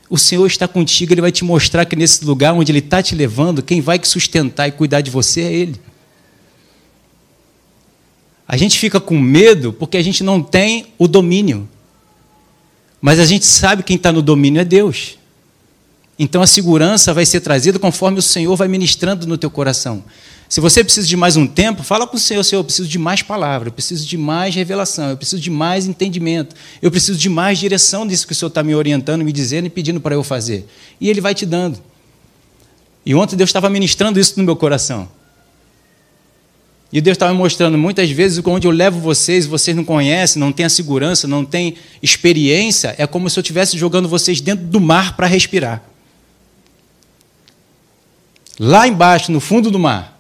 o 0.10 0.18
Senhor 0.18 0.48
está 0.48 0.68
contigo, 0.68 1.14
Ele 1.14 1.22
vai 1.22 1.32
te 1.32 1.44
mostrar 1.44 1.86
que 1.86 1.96
nesse 1.96 2.26
lugar 2.26 2.56
onde 2.56 2.72
Ele 2.72 2.80
está 2.80 3.04
te 3.04 3.14
levando, 3.14 3.62
quem 3.62 3.82
vai 3.82 4.00
te 4.00 4.08
sustentar 4.08 4.68
e 4.68 4.72
cuidar 4.72 5.02
de 5.02 5.12
você 5.12 5.42
é 5.42 5.54
Ele. 5.54 5.80
A 8.52 8.58
gente 8.58 8.80
fica 8.80 9.00
com 9.00 9.16
medo 9.16 9.72
porque 9.72 9.96
a 9.96 10.02
gente 10.02 10.24
não 10.24 10.42
tem 10.42 10.88
o 10.98 11.08
domínio. 11.08 11.70
Mas 13.00 13.20
a 13.20 13.26
gente 13.26 13.46
sabe 13.46 13.84
quem 13.84 13.96
está 13.96 14.12
no 14.12 14.24
domínio 14.24 14.60
é 14.60 14.66
Deus. 14.66 15.20
Então 16.18 16.42
a 16.42 16.48
segurança 16.48 17.14
vai 17.14 17.28
ser 17.28 17.42
trazida 17.42 17.78
conforme 17.78 18.18
o 18.18 18.24
Senhor 18.24 18.56
vai 18.56 18.68
ministrando 18.68 19.28
no 19.28 19.38
teu 19.38 19.52
coração. 19.52 20.04
Se 20.50 20.60
você 20.60 20.84
precisa 20.84 21.06
de 21.06 21.16
mais 21.16 21.38
um 21.38 21.46
tempo, 21.46 21.84
fala 21.84 22.08
com 22.08 22.18
o 22.18 22.20
Senhor, 22.20 22.44
Senhor, 22.44 22.62
eu 22.62 22.64
preciso 22.64 22.90
de 22.90 22.98
mais 22.98 23.22
palavra, 23.22 23.70
eu 23.70 23.72
preciso 23.72 24.04
de 24.04 24.18
mais 24.18 24.56
revelação, 24.56 25.12
eu 25.12 25.16
preciso 25.16 25.40
de 25.40 25.52
mais 25.52 25.86
entendimento, 25.86 26.56
eu 26.82 26.90
preciso 26.90 27.20
de 27.20 27.30
mais 27.30 27.60
direção 27.60 28.08
disso 28.08 28.26
que 28.26 28.34
o 28.34 28.36
Senhor 28.36 28.50
está 28.50 28.64
me 28.64 28.74
orientando, 28.74 29.24
me 29.24 29.32
dizendo 29.32 29.68
e 29.68 29.70
pedindo 29.70 30.02
para 30.02 30.16
eu 30.16 30.24
fazer. 30.24 30.68
E 31.00 31.08
Ele 31.08 31.22
vai 31.22 31.36
te 31.36 31.46
dando. 31.46 31.80
E 33.06 33.14
ontem 33.14 33.36
Deus 33.36 33.52
estava 33.52 33.70
ministrando 33.70 34.20
isso 34.20 34.34
no 34.38 34.44
meu 34.44 34.56
coração. 34.56 35.08
E 36.92 37.00
Deus 37.00 37.16
estava 37.16 37.32
me 37.32 37.38
mostrando 37.38 37.78
muitas 37.78 38.10
vezes 38.10 38.42
onde 38.44 38.66
eu 38.66 38.72
levo 38.72 39.00
vocês, 39.00 39.46
vocês 39.46 39.78
não 39.78 39.86
conhecem, 39.86 40.40
não 40.40 40.52
têm 40.52 40.66
a 40.66 40.70
segurança, 40.70 41.28
não 41.28 41.46
têm 41.46 41.76
experiência, 42.02 42.96
é 42.98 43.06
como 43.06 43.30
se 43.30 43.38
eu 43.38 43.42
estivesse 43.42 43.78
jogando 43.78 44.10
vocês 44.10 44.42
dentro 44.42 44.66
do 44.66 44.80
mar 44.80 45.16
para 45.16 45.28
respirar. 45.28 45.84
Lá 48.60 48.88
embaixo, 48.88 49.32
no 49.32 49.40
fundo 49.40 49.70
do 49.70 49.78
mar, 49.78 50.20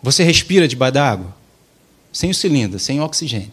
você 0.00 0.22
respira 0.22 0.68
debaixo 0.68 0.94
da 0.94 1.10
água, 1.10 1.36
sem 2.12 2.30
o 2.30 2.34
cilindro, 2.34 2.78
sem 2.78 3.00
o 3.00 3.02
oxigênio. 3.02 3.52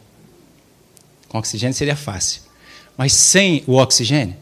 Com 1.28 1.40
oxigênio 1.40 1.74
seria 1.74 1.96
fácil. 1.96 2.42
Mas 2.96 3.14
sem 3.14 3.64
o 3.66 3.78
oxigênio, 3.78 4.36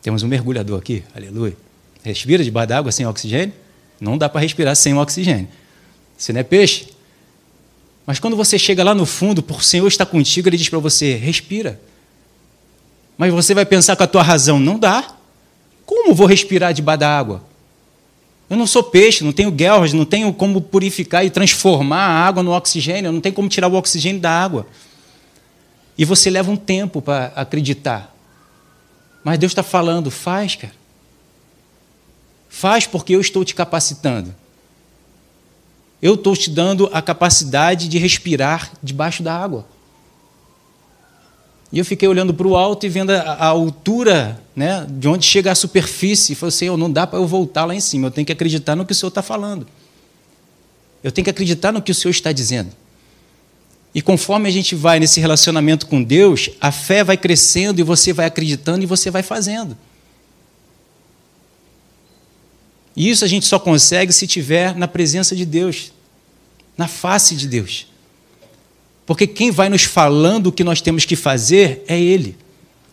temos 0.00 0.22
um 0.22 0.28
mergulhador 0.28 0.78
aqui, 0.78 1.04
aleluia. 1.14 1.56
Respira 2.02 2.42
debaixo 2.42 2.68
da 2.68 2.78
água 2.78 2.90
sem 2.90 3.04
oxigênio? 3.06 3.52
Não 4.00 4.16
dá 4.16 4.28
para 4.28 4.40
respirar 4.40 4.74
sem 4.74 4.94
o 4.94 4.98
oxigênio. 4.98 5.48
Você 6.16 6.32
não 6.32 6.40
é 6.40 6.44
peixe? 6.44 6.88
Mas 8.06 8.18
quando 8.18 8.36
você 8.36 8.58
chega 8.58 8.82
lá 8.82 8.94
no 8.94 9.06
fundo, 9.06 9.42
por 9.42 9.58
o 9.58 9.62
Senhor 9.62 9.86
estar 9.86 10.06
contigo, 10.06 10.48
Ele 10.48 10.56
diz 10.56 10.68
para 10.68 10.78
você: 10.78 11.14
respira. 11.16 11.80
Mas 13.16 13.32
você 13.32 13.52
vai 13.54 13.66
pensar 13.66 13.94
com 13.96 14.02
a 14.02 14.06
tua 14.06 14.22
razão: 14.22 14.58
não 14.58 14.78
dá. 14.78 15.14
Como 15.84 16.14
vou 16.14 16.26
respirar 16.26 16.72
debaixo 16.72 17.00
da 17.00 17.18
água? 17.18 17.44
Eu 18.48 18.56
não 18.56 18.66
sou 18.66 18.82
peixe, 18.82 19.22
não 19.22 19.32
tenho 19.32 19.50
guerras, 19.50 19.92
não 19.92 20.04
tenho 20.04 20.32
como 20.32 20.60
purificar 20.60 21.24
e 21.24 21.30
transformar 21.30 22.00
a 22.00 22.26
água 22.26 22.42
no 22.42 22.52
oxigênio, 22.52 23.12
não 23.12 23.20
tenho 23.20 23.34
como 23.34 23.48
tirar 23.48 23.68
o 23.68 23.74
oxigênio 23.74 24.20
da 24.20 24.30
água. 24.30 24.66
E 25.96 26.04
você 26.04 26.30
leva 26.30 26.50
um 26.50 26.56
tempo 26.56 27.00
para 27.00 27.26
acreditar. 27.36 28.12
Mas 29.22 29.38
Deus 29.38 29.52
está 29.52 29.62
falando, 29.62 30.10
faz, 30.10 30.56
cara. 30.56 30.79
Faz 32.50 32.84
porque 32.84 33.14
eu 33.14 33.20
estou 33.20 33.44
te 33.44 33.54
capacitando. 33.54 34.34
Eu 36.02 36.14
estou 36.14 36.36
te 36.36 36.50
dando 36.50 36.90
a 36.92 37.00
capacidade 37.00 37.86
de 37.88 37.96
respirar 37.96 38.72
debaixo 38.82 39.22
da 39.22 39.34
água. 39.34 39.64
E 41.72 41.78
eu 41.78 41.84
fiquei 41.84 42.08
olhando 42.08 42.34
para 42.34 42.48
o 42.48 42.56
alto 42.56 42.84
e 42.84 42.88
vendo 42.88 43.10
a, 43.10 43.20
a, 43.20 43.46
altura 43.46 44.42
né, 44.56 44.84
de 44.88 45.06
onde 45.06 45.24
chega 45.24 45.52
a 45.52 45.54
superfície. 45.54 46.32
E 46.32 46.34
falei 46.34 46.48
assim: 46.48 46.76
não 46.76 46.90
dá 46.90 47.06
para 47.06 47.20
eu 47.20 47.26
voltar 47.26 47.64
lá 47.64 47.74
em 47.74 47.80
cima. 47.80 48.08
Eu 48.08 48.10
tenho 48.10 48.26
que 48.26 48.32
acreditar 48.32 48.74
no 48.74 48.84
que 48.84 48.92
o 48.92 48.94
Senhor 48.96 49.10
está 49.10 49.22
falando. 49.22 49.64
Eu 51.04 51.12
tenho 51.12 51.24
que 51.24 51.30
acreditar 51.30 51.70
no 51.70 51.80
que 51.80 51.92
o 51.92 51.94
Senhor 51.94 52.10
está 52.10 52.32
dizendo. 52.32 52.72
E 53.94 54.02
conforme 54.02 54.48
a 54.48 54.52
gente 54.52 54.74
vai 54.74 54.98
nesse 54.98 55.20
relacionamento 55.20 55.86
com 55.86 56.02
Deus, 56.02 56.50
a 56.60 56.72
fé 56.72 57.04
vai 57.04 57.16
crescendo 57.16 57.80
e 57.80 57.84
você 57.84 58.12
vai 58.12 58.26
acreditando 58.26 58.82
e 58.82 58.86
você 58.86 59.08
vai 59.08 59.22
fazendo. 59.22 59.76
E 62.96 63.08
isso 63.08 63.24
a 63.24 63.28
gente 63.28 63.46
só 63.46 63.58
consegue 63.58 64.12
se 64.12 64.26
tiver 64.26 64.74
na 64.74 64.88
presença 64.88 65.36
de 65.36 65.44
Deus, 65.44 65.92
na 66.76 66.88
face 66.88 67.36
de 67.36 67.46
Deus. 67.46 67.86
Porque 69.06 69.26
quem 69.26 69.50
vai 69.50 69.68
nos 69.68 69.84
falando 69.84 70.48
o 70.48 70.52
que 70.52 70.64
nós 70.64 70.80
temos 70.80 71.04
que 71.04 71.16
fazer 71.16 71.84
é 71.88 71.98
Ele, 71.98 72.36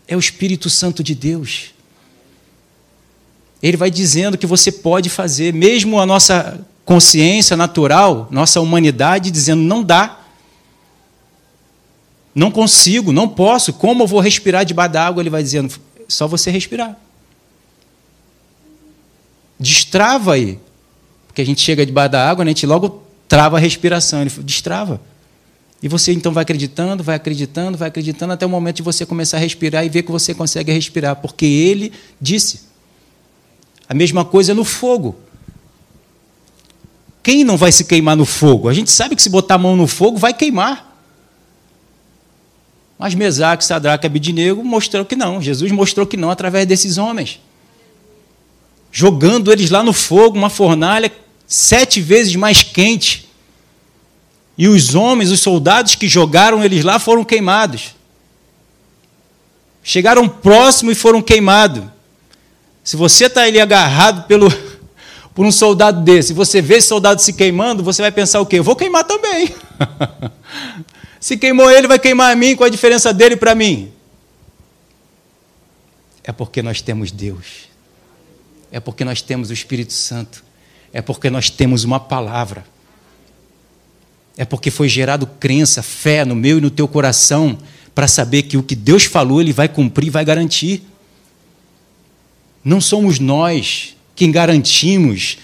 é 0.06 0.16
o 0.16 0.20
Espírito 0.20 0.68
Santo 0.70 1.02
de 1.02 1.14
Deus. 1.14 1.74
Ele 3.62 3.76
vai 3.76 3.90
dizendo 3.90 4.38
que 4.38 4.46
você 4.46 4.70
pode 4.70 5.08
fazer, 5.08 5.52
mesmo 5.52 5.98
a 6.00 6.06
nossa 6.06 6.64
consciência 6.84 7.56
natural, 7.56 8.28
nossa 8.30 8.60
humanidade, 8.60 9.30
dizendo 9.30 9.62
não 9.62 9.82
dá. 9.82 10.20
Não 12.34 12.50
consigo, 12.50 13.12
não 13.12 13.28
posso. 13.28 13.72
Como 13.72 14.04
eu 14.04 14.06
vou 14.06 14.20
respirar 14.20 14.64
debaixo 14.64 14.92
da 14.92 15.06
água? 15.06 15.22
Ele 15.22 15.30
vai 15.30 15.42
dizendo, 15.42 15.74
só 16.08 16.28
você 16.28 16.50
respirar. 16.50 16.96
Destrava 19.58 20.34
aí. 20.34 20.58
Porque 21.26 21.42
a 21.42 21.46
gente 21.46 21.60
chega 21.60 21.84
debaixo 21.84 22.12
da 22.12 22.28
água, 22.28 22.44
né, 22.44 22.50
a 22.50 22.54
gente 22.54 22.66
logo 22.66 23.02
trava 23.26 23.56
a 23.56 23.60
respiração. 23.60 24.20
Ele 24.20 24.30
destrava. 24.42 25.00
E 25.82 25.88
você 25.88 26.12
então 26.12 26.32
vai 26.32 26.42
acreditando, 26.42 27.02
vai 27.02 27.16
acreditando, 27.16 27.78
vai 27.78 27.88
acreditando, 27.88 28.32
até 28.32 28.44
o 28.44 28.48
momento 28.48 28.76
de 28.76 28.82
você 28.82 29.06
começar 29.06 29.36
a 29.36 29.40
respirar 29.40 29.84
e 29.84 29.88
ver 29.88 30.02
que 30.02 30.10
você 30.10 30.34
consegue 30.34 30.72
respirar, 30.72 31.16
porque 31.16 31.46
ele 31.46 31.92
disse. 32.20 32.68
A 33.88 33.94
mesma 33.94 34.24
coisa 34.24 34.54
no 34.54 34.64
fogo. 34.64 35.16
Quem 37.22 37.44
não 37.44 37.56
vai 37.56 37.72
se 37.72 37.84
queimar 37.84 38.16
no 38.16 38.24
fogo? 38.24 38.68
A 38.68 38.74
gente 38.74 38.90
sabe 38.90 39.14
que 39.14 39.22
se 39.22 39.30
botar 39.30 39.54
a 39.54 39.58
mão 39.58 39.76
no 39.76 39.86
fogo 39.86 40.18
vai 40.18 40.34
queimar. 40.34 40.88
Mas 42.98 43.14
Mesaque, 43.14 43.64
Sadraque 43.64 44.04
e 44.04 44.08
Abidinego 44.08 44.64
mostrou 44.64 45.04
que 45.04 45.14
não. 45.14 45.40
Jesus 45.40 45.70
mostrou 45.70 46.06
que 46.06 46.16
não 46.16 46.30
através 46.30 46.66
desses 46.66 46.98
homens. 46.98 47.40
Jogando 48.98 49.52
eles 49.52 49.70
lá 49.70 49.80
no 49.80 49.92
fogo, 49.92 50.36
uma 50.36 50.50
fornalha 50.50 51.12
sete 51.46 52.00
vezes 52.00 52.34
mais 52.34 52.64
quente. 52.64 53.28
E 54.56 54.66
os 54.66 54.96
homens, 54.96 55.30
os 55.30 55.38
soldados 55.38 55.94
que 55.94 56.08
jogaram 56.08 56.64
eles 56.64 56.82
lá 56.82 56.98
foram 56.98 57.24
queimados. 57.24 57.94
Chegaram 59.84 60.28
próximo 60.28 60.90
e 60.90 60.96
foram 60.96 61.22
queimados. 61.22 61.84
Se 62.82 62.96
você 62.96 63.26
está 63.26 63.42
ali 63.42 63.60
agarrado 63.60 64.26
pelo, 64.26 64.52
por 65.32 65.46
um 65.46 65.52
soldado 65.52 66.00
desse, 66.00 66.32
você 66.32 66.60
vê 66.60 66.78
esse 66.78 66.88
soldado 66.88 67.22
se 67.22 67.34
queimando, 67.34 67.84
você 67.84 68.02
vai 68.02 68.10
pensar 68.10 68.40
o 68.40 68.46
quê? 68.46 68.58
Eu 68.58 68.64
vou 68.64 68.74
queimar 68.74 69.04
também. 69.04 69.54
Se 71.20 71.36
queimou 71.36 71.70
ele, 71.70 71.86
vai 71.86 72.00
queimar 72.00 72.32
a 72.32 72.36
mim, 72.36 72.56
qual 72.56 72.66
a 72.66 72.70
diferença 72.70 73.12
dele 73.12 73.36
para 73.36 73.54
mim? 73.54 73.92
É 76.24 76.32
porque 76.32 76.62
nós 76.62 76.80
temos 76.80 77.12
Deus. 77.12 77.67
É 78.70 78.80
porque 78.80 79.04
nós 79.04 79.22
temos 79.22 79.50
o 79.50 79.52
Espírito 79.52 79.92
Santo. 79.92 80.44
É 80.92 81.00
porque 81.00 81.30
nós 81.30 81.50
temos 81.50 81.84
uma 81.84 82.00
palavra. 82.00 82.64
É 84.36 84.44
porque 84.44 84.70
foi 84.70 84.88
gerado 84.88 85.26
crença, 85.26 85.82
fé 85.82 86.24
no 86.24 86.34
meu 86.34 86.58
e 86.58 86.60
no 86.60 86.70
teu 86.70 86.86
coração 86.86 87.58
para 87.94 88.06
saber 88.06 88.42
que 88.44 88.56
o 88.56 88.62
que 88.62 88.76
Deus 88.76 89.04
falou, 89.04 89.40
ele 89.40 89.52
vai 89.52 89.68
cumprir, 89.68 90.10
vai 90.10 90.24
garantir. 90.24 90.82
Não 92.64 92.80
somos 92.80 93.18
nós 93.18 93.96
quem 94.14 94.30
garantimos 94.30 95.38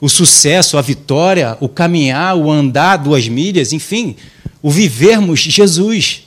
o 0.00 0.08
sucesso, 0.08 0.76
a 0.76 0.82
vitória, 0.82 1.56
o 1.60 1.68
caminhar, 1.68 2.36
o 2.36 2.50
andar 2.50 2.98
duas 2.98 3.28
milhas, 3.28 3.72
enfim, 3.72 4.16
o 4.62 4.70
vivermos 4.70 5.40
Jesus. 5.40 6.24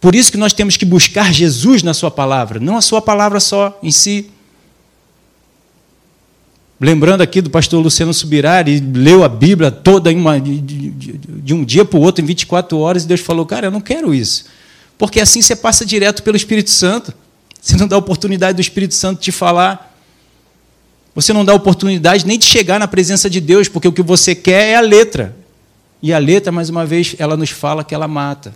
Por 0.00 0.14
isso 0.14 0.30
que 0.30 0.38
nós 0.38 0.52
temos 0.52 0.76
que 0.76 0.84
buscar 0.84 1.32
Jesus 1.32 1.82
na 1.82 1.94
Sua 1.94 2.10
palavra, 2.10 2.60
não 2.60 2.76
a 2.76 2.82
Sua 2.82 3.00
palavra 3.00 3.40
só 3.40 3.78
em 3.82 3.90
si. 3.90 4.30
Lembrando 6.80 7.20
aqui 7.20 7.42
do 7.42 7.50
pastor 7.50 7.82
Luciano 7.82 8.14
Subirari, 8.14 8.80
leu 8.80 9.22
a 9.22 9.28
Bíblia 9.28 9.70
toda 9.70 10.10
uma, 10.10 10.40
de, 10.40 10.58
de, 10.62 10.90
de, 10.90 11.52
um 11.52 11.62
dia 11.62 11.84
para 11.84 11.98
o 11.98 12.00
outro, 12.00 12.24
em 12.24 12.26
24 12.26 12.78
horas, 12.78 13.04
e 13.04 13.06
Deus 13.06 13.20
falou: 13.20 13.44
Cara, 13.44 13.66
eu 13.66 13.70
não 13.70 13.82
quero 13.82 14.14
isso. 14.14 14.46
Porque 14.96 15.20
assim 15.20 15.42
você 15.42 15.54
passa 15.54 15.84
direto 15.84 16.22
pelo 16.22 16.38
Espírito 16.38 16.70
Santo. 16.70 17.12
Você 17.60 17.76
não 17.76 17.86
dá 17.86 17.98
oportunidade 17.98 18.54
do 18.56 18.62
Espírito 18.62 18.94
Santo 18.94 19.20
te 19.20 19.30
falar. 19.30 19.94
Você 21.14 21.34
não 21.34 21.44
dá 21.44 21.52
oportunidade 21.52 22.26
nem 22.26 22.38
de 22.38 22.46
chegar 22.46 22.80
na 22.80 22.88
presença 22.88 23.28
de 23.28 23.42
Deus, 23.42 23.68
porque 23.68 23.86
o 23.86 23.92
que 23.92 24.02
você 24.02 24.34
quer 24.34 24.70
é 24.70 24.76
a 24.76 24.80
letra. 24.80 25.36
E 26.02 26.14
a 26.14 26.18
letra, 26.18 26.50
mais 26.50 26.70
uma 26.70 26.86
vez, 26.86 27.14
ela 27.18 27.36
nos 27.36 27.50
fala 27.50 27.84
que 27.84 27.94
ela 27.94 28.08
mata. 28.08 28.54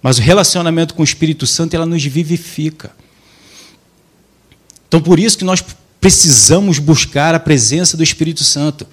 Mas 0.00 0.18
o 0.18 0.20
relacionamento 0.20 0.94
com 0.94 1.02
o 1.02 1.04
Espírito 1.04 1.44
Santo, 1.44 1.74
ela 1.74 1.86
nos 1.86 2.04
vivifica. 2.04 2.92
Então, 4.86 5.00
por 5.00 5.18
isso 5.18 5.36
que 5.36 5.44
nós 5.44 5.64
precisamos 6.06 6.78
buscar 6.78 7.34
a 7.34 7.40
presença 7.40 7.96
do 7.96 8.02
Espírito 8.04 8.44
Santo. 8.44 8.86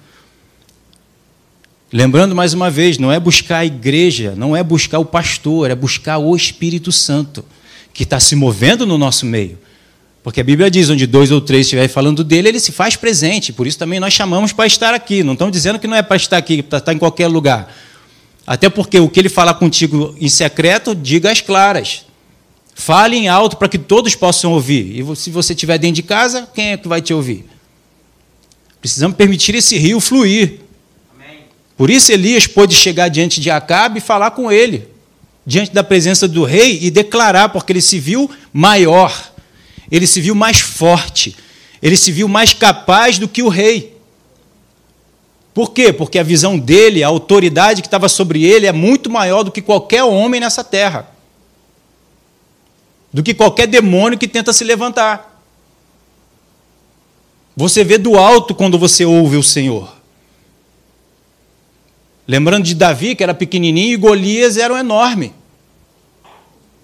Lembrando 1.92 2.34
mais 2.34 2.52
uma 2.54 2.68
vez, 2.68 2.98
não 2.98 3.12
é 3.12 3.20
buscar 3.20 3.58
a 3.58 3.64
igreja, 3.64 4.34
não 4.36 4.56
é 4.56 4.64
buscar 4.64 4.98
o 4.98 5.04
pastor, 5.04 5.70
é 5.70 5.76
buscar 5.76 6.18
o 6.18 6.34
Espírito 6.34 6.90
Santo, 6.90 7.44
que 7.92 8.02
está 8.02 8.18
se 8.18 8.34
movendo 8.34 8.84
no 8.84 8.98
nosso 8.98 9.24
meio. 9.26 9.56
Porque 10.24 10.40
a 10.40 10.42
Bíblia 10.42 10.68
diz: 10.68 10.90
onde 10.90 11.06
dois 11.06 11.30
ou 11.30 11.40
três 11.40 11.66
estiverem 11.66 11.88
falando 11.88 12.24
dele, 12.24 12.48
ele 12.48 12.58
se 12.58 12.72
faz 12.72 12.96
presente. 12.96 13.52
Por 13.52 13.64
isso 13.64 13.78
também 13.78 14.00
nós 14.00 14.12
chamamos 14.12 14.52
para 14.52 14.66
estar 14.66 14.92
aqui. 14.92 15.22
Não 15.22 15.34
estão 15.34 15.52
dizendo 15.52 15.78
que 15.78 15.86
não 15.86 15.96
é 15.96 16.02
para 16.02 16.16
estar 16.16 16.36
aqui, 16.36 16.64
para 16.64 16.78
estar 16.78 16.92
em 16.92 16.98
qualquer 16.98 17.28
lugar. 17.28 17.72
Até 18.44 18.68
porque 18.68 18.98
o 18.98 19.08
que 19.08 19.20
ele 19.20 19.28
falar 19.28 19.54
contigo 19.54 20.16
em 20.20 20.28
secreto, 20.28 20.96
diga 20.96 21.30
às 21.30 21.40
claras. 21.40 22.06
Fale 22.74 23.16
em 23.16 23.28
alto 23.28 23.56
para 23.56 23.68
que 23.68 23.78
todos 23.78 24.14
possam 24.14 24.52
ouvir. 24.52 25.00
E 25.00 25.16
se 25.16 25.30
você 25.30 25.52
estiver 25.52 25.78
dentro 25.78 25.96
de 25.96 26.02
casa, 26.02 26.48
quem 26.54 26.72
é 26.72 26.76
que 26.76 26.88
vai 26.88 27.00
te 27.00 27.14
ouvir? 27.14 27.46
Precisamos 28.80 29.16
permitir 29.16 29.54
esse 29.54 29.78
rio 29.78 30.00
fluir. 30.00 30.60
Por 31.76 31.90
isso 31.90 32.12
Elias 32.12 32.46
pôde 32.46 32.74
chegar 32.74 33.08
diante 33.08 33.40
de 33.40 33.50
Acabe 33.50 33.98
e 33.98 34.02
falar 34.02 34.32
com 34.32 34.50
ele, 34.50 34.88
diante 35.46 35.72
da 35.72 35.82
presença 35.82 36.28
do 36.28 36.44
rei, 36.44 36.78
e 36.82 36.90
declarar, 36.90 37.48
porque 37.48 37.72
ele 37.72 37.80
se 37.80 37.98
viu 37.98 38.30
maior 38.52 39.34
ele 39.90 40.06
se 40.06 40.20
viu 40.20 40.34
mais 40.34 40.60
forte, 40.60 41.36
ele 41.82 41.96
se 41.96 42.10
viu 42.10 42.28
mais 42.28 42.52
capaz 42.52 43.18
do 43.18 43.28
que 43.28 43.42
o 43.42 43.48
rei. 43.48 43.96
Por 45.52 45.70
quê? 45.70 45.92
Porque 45.92 46.18
a 46.18 46.22
visão 46.22 46.58
dele, 46.58 47.04
a 47.04 47.08
autoridade 47.08 47.80
que 47.80 47.86
estava 47.86 48.08
sobre 48.08 48.44
ele 48.44 48.66
é 48.66 48.72
muito 48.72 49.08
maior 49.08 49.44
do 49.44 49.52
que 49.52 49.62
qualquer 49.62 50.02
homem 50.02 50.40
nessa 50.40 50.64
terra. 50.64 51.08
Do 53.14 53.22
que 53.22 53.32
qualquer 53.32 53.68
demônio 53.68 54.18
que 54.18 54.26
tenta 54.26 54.52
se 54.52 54.64
levantar. 54.64 55.40
Você 57.56 57.84
vê 57.84 57.96
do 57.96 58.18
alto 58.18 58.56
quando 58.56 58.76
você 58.76 59.04
ouve 59.04 59.36
o 59.36 59.42
Senhor. 59.42 59.94
Lembrando 62.26 62.64
de 62.64 62.74
Davi, 62.74 63.14
que 63.14 63.22
era 63.22 63.32
pequenininho, 63.32 63.94
e 63.94 63.96
Golias 63.96 64.56
era 64.56 64.74
um 64.74 64.76
enorme. 64.76 65.32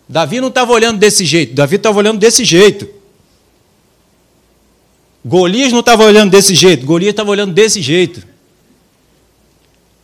Davi 0.09 0.41
não 0.41 0.47
estava 0.47 0.71
olhando 0.73 0.99
desse 0.99 1.25
jeito, 1.25 1.53
Davi 1.53 1.75
estava 1.75 1.99
olhando 1.99 2.21
desse 2.21 2.45
jeito. 2.45 2.89
Golias 5.25 5.73
não 5.73 5.81
estava 5.81 6.05
olhando 6.05 6.31
desse 6.31 6.55
jeito, 6.55 6.87
Golias 6.87 7.11
estava 7.11 7.31
olhando 7.31 7.53
desse 7.53 7.83
jeito. 7.83 8.30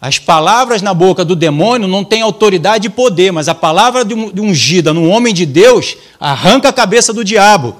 As 0.00 0.18
palavras 0.18 0.82
na 0.82 0.92
boca 0.92 1.24
do 1.24 1.34
demônio 1.34 1.88
não 1.88 2.04
têm 2.04 2.22
autoridade 2.22 2.86
e 2.86 2.90
poder, 2.90 3.32
mas 3.32 3.48
a 3.48 3.54
palavra 3.54 4.04
de, 4.04 4.14
ungida 4.14 4.92
num 4.92 5.10
homem 5.10 5.32
de 5.32 5.46
Deus 5.46 5.96
arranca 6.20 6.68
a 6.68 6.72
cabeça 6.72 7.12
do 7.12 7.24
diabo. 7.24 7.76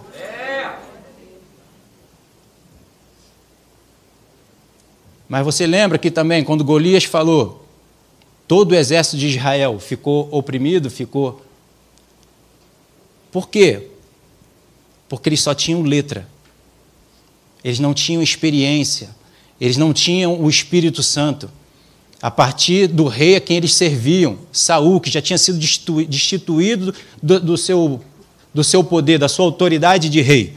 Mas 5.29 5.45
você 5.45 5.67
lembra 5.67 5.99
que 5.99 6.11
também, 6.11 6.45
quando 6.45 6.65
Golias 6.65 7.05
falou, 7.05 7.67
todo 8.47 8.73
o 8.73 8.75
exército 8.75 9.17
de 9.17 9.29
Israel 9.29 9.79
ficou 9.79 10.29
oprimido, 10.31 10.89
ficou 10.89 11.43
por 13.37 13.51
quê? 13.51 13.89
Porque 15.11 15.29
eles 15.29 15.43
só 15.43 15.55
tinham 15.55 15.83
letra. 15.83 16.27
Eles 17.63 17.79
não 17.79 17.93
tinham 17.93 18.23
experiência. 18.23 19.11
Eles 19.61 19.77
não 19.77 19.93
tinham 19.93 20.41
o 20.41 20.49
Espírito 20.49 21.03
Santo. 21.03 21.51
A 22.21 22.31
partir 22.31 22.87
do 22.87 23.07
rei 23.07 23.37
a 23.37 23.41
quem 23.41 23.59
eles 23.59 23.75
serviam, 23.75 24.39
Saul, 24.51 25.01
que 25.01 25.11
já 25.11 25.21
tinha 25.21 25.39
sido 25.39 25.59
destituído 25.59 26.95
do, 27.23 27.41
do, 27.41 27.57
seu, 27.57 28.01
do 28.55 28.65
seu 28.65 28.83
poder, 28.83 29.19
da 29.19 29.29
sua 29.29 29.45
autoridade 29.45 30.09
de 30.09 30.21
rei. 30.21 30.55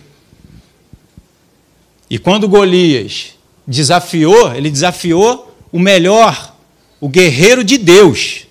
E 2.10 2.18
quando 2.18 2.48
Golias 2.48 3.34
desafiou, 3.68 4.54
ele 4.56 4.72
desafiou 4.72 5.56
o 5.72 5.78
melhor, 5.78 6.56
o 7.00 7.08
guerreiro 7.08 7.64
de 7.64 7.78
Deus. 7.78 8.48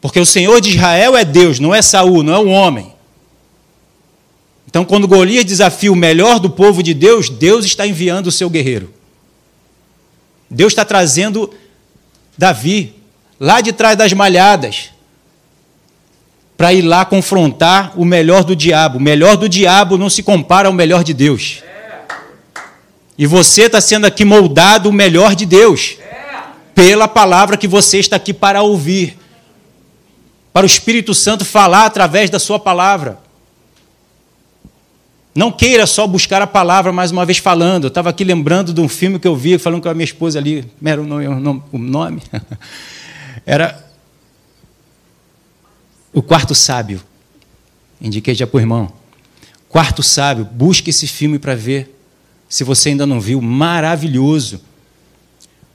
Porque 0.00 0.18
o 0.18 0.26
Senhor 0.26 0.60
de 0.60 0.70
Israel 0.70 1.16
é 1.16 1.24
Deus, 1.24 1.60
não 1.60 1.74
é 1.74 1.82
Saul, 1.82 2.22
não 2.22 2.34
é 2.34 2.38
o 2.38 2.48
homem. 2.48 2.92
Então, 4.66 4.84
quando 4.84 5.06
Golias 5.06 5.44
desafia 5.44 5.92
o 5.92 5.96
melhor 5.96 6.38
do 6.38 6.48
povo 6.48 6.82
de 6.82 6.94
Deus, 6.94 7.28
Deus 7.28 7.64
está 7.64 7.86
enviando 7.86 8.28
o 8.28 8.32
seu 8.32 8.48
guerreiro. 8.48 8.92
Deus 10.50 10.72
está 10.72 10.84
trazendo 10.84 11.52
Davi, 12.36 12.94
lá 13.38 13.60
de 13.60 13.72
trás 13.72 13.96
das 13.96 14.12
malhadas, 14.12 14.90
para 16.56 16.72
ir 16.72 16.82
lá 16.82 17.04
confrontar 17.04 17.92
o 17.96 18.04
melhor 18.04 18.44
do 18.44 18.56
diabo. 18.56 18.98
O 18.98 19.00
melhor 19.00 19.36
do 19.36 19.48
diabo 19.48 19.96
não 19.96 20.10
se 20.10 20.22
compara 20.22 20.68
ao 20.68 20.74
melhor 20.74 21.04
de 21.04 21.14
Deus. 21.14 21.62
E 23.16 23.26
você 23.26 23.62
está 23.62 23.80
sendo 23.80 24.06
aqui 24.06 24.24
moldado 24.24 24.88
o 24.88 24.92
melhor 24.92 25.34
de 25.34 25.46
Deus, 25.46 25.96
pela 26.74 27.06
palavra 27.06 27.56
que 27.56 27.68
você 27.68 27.98
está 27.98 28.16
aqui 28.16 28.32
para 28.32 28.62
ouvir 28.62 29.20
para 30.52 30.64
o 30.64 30.66
Espírito 30.66 31.14
Santo 31.14 31.44
falar 31.44 31.86
através 31.86 32.28
da 32.28 32.38
sua 32.38 32.58
palavra. 32.58 33.18
Não 35.34 35.52
queira 35.52 35.86
só 35.86 36.06
buscar 36.06 36.42
a 36.42 36.46
palavra 36.46 36.92
mais 36.92 37.10
uma 37.10 37.24
vez 37.24 37.38
falando. 37.38 37.84
Eu 37.84 37.88
estava 37.88 38.10
aqui 38.10 38.24
lembrando 38.24 38.72
de 38.72 38.80
um 38.80 38.88
filme 38.88 39.18
que 39.18 39.28
eu 39.28 39.36
vi, 39.36 39.58
falando 39.58 39.82
com 39.82 39.88
a 39.88 39.94
minha 39.94 40.04
esposa 40.04 40.38
ali, 40.38 40.64
era 40.84 41.00
o 41.00 41.06
nome? 41.06 41.62
O 41.72 41.78
nome? 41.78 42.22
Era 43.46 43.84
O 46.12 46.20
Quarto 46.20 46.54
Sábio. 46.54 47.02
Indiquei 48.00 48.34
já 48.34 48.46
para 48.46 48.58
o 48.58 48.60
irmão. 48.60 48.92
Quarto 49.68 50.02
Sábio, 50.02 50.44
busque 50.44 50.90
esse 50.90 51.06
filme 51.06 51.38
para 51.38 51.54
ver. 51.54 51.96
Se 52.48 52.64
você 52.64 52.90
ainda 52.90 53.06
não 53.06 53.20
viu, 53.20 53.40
maravilhoso. 53.40 54.60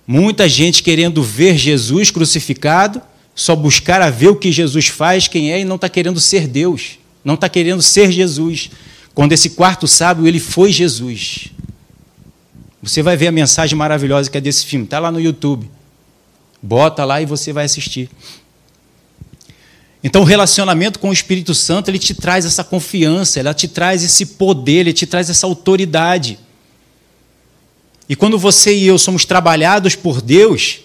Muita 0.05 0.47
gente 0.47 0.83
querendo 0.83 1.23
ver 1.23 1.57
Jesus 1.57 2.11
crucificado, 2.11 3.01
só 3.33 3.55
buscar 3.55 4.01
a 4.01 4.09
ver 4.09 4.27
o 4.27 4.35
que 4.35 4.51
Jesus 4.51 4.87
faz, 4.87 5.27
quem 5.27 5.51
é, 5.51 5.59
e 5.61 5.65
não 5.65 5.75
está 5.75 5.89
querendo 5.89 6.19
ser 6.19 6.47
Deus, 6.47 6.99
não 7.23 7.33
está 7.33 7.49
querendo 7.49 7.81
ser 7.81 8.11
Jesus. 8.11 8.69
Quando 9.15 9.31
esse 9.31 9.51
quarto 9.51 9.87
sábio, 9.87 10.27
ele 10.27 10.41
foi 10.41 10.73
Jesus. 10.73 11.47
Você 12.83 13.01
vai 13.01 13.15
ver 13.15 13.27
a 13.27 13.31
mensagem 13.31 13.75
maravilhosa 13.75 14.29
que 14.29 14.37
é 14.37 14.41
desse 14.41 14.65
filme, 14.65 14.83
está 14.83 14.99
lá 14.99 15.09
no 15.09 15.21
YouTube. 15.21 15.71
Bota 16.61 17.05
lá 17.05 17.21
e 17.21 17.25
você 17.25 17.53
vai 17.53 17.63
assistir. 17.63 18.09
Então, 20.03 20.21
o 20.21 20.25
relacionamento 20.25 20.99
com 20.99 21.09
o 21.09 21.13
Espírito 21.13 21.55
Santo, 21.55 21.89
ele 21.89 21.97
te 21.97 22.13
traz 22.13 22.45
essa 22.45 22.63
confiança, 22.63 23.39
ele 23.39 23.51
te 23.53 23.67
traz 23.67 24.03
esse 24.03 24.25
poder, 24.25 24.81
ele 24.81 24.93
te 24.93 25.07
traz 25.07 25.29
essa 25.29 25.47
autoridade. 25.47 26.37
E 28.07 28.15
quando 28.15 28.37
você 28.37 28.75
e 28.75 28.85
eu 28.85 28.99
somos 28.99 29.25
trabalhados 29.25 29.95
por 29.95 30.21
Deus, 30.21 30.81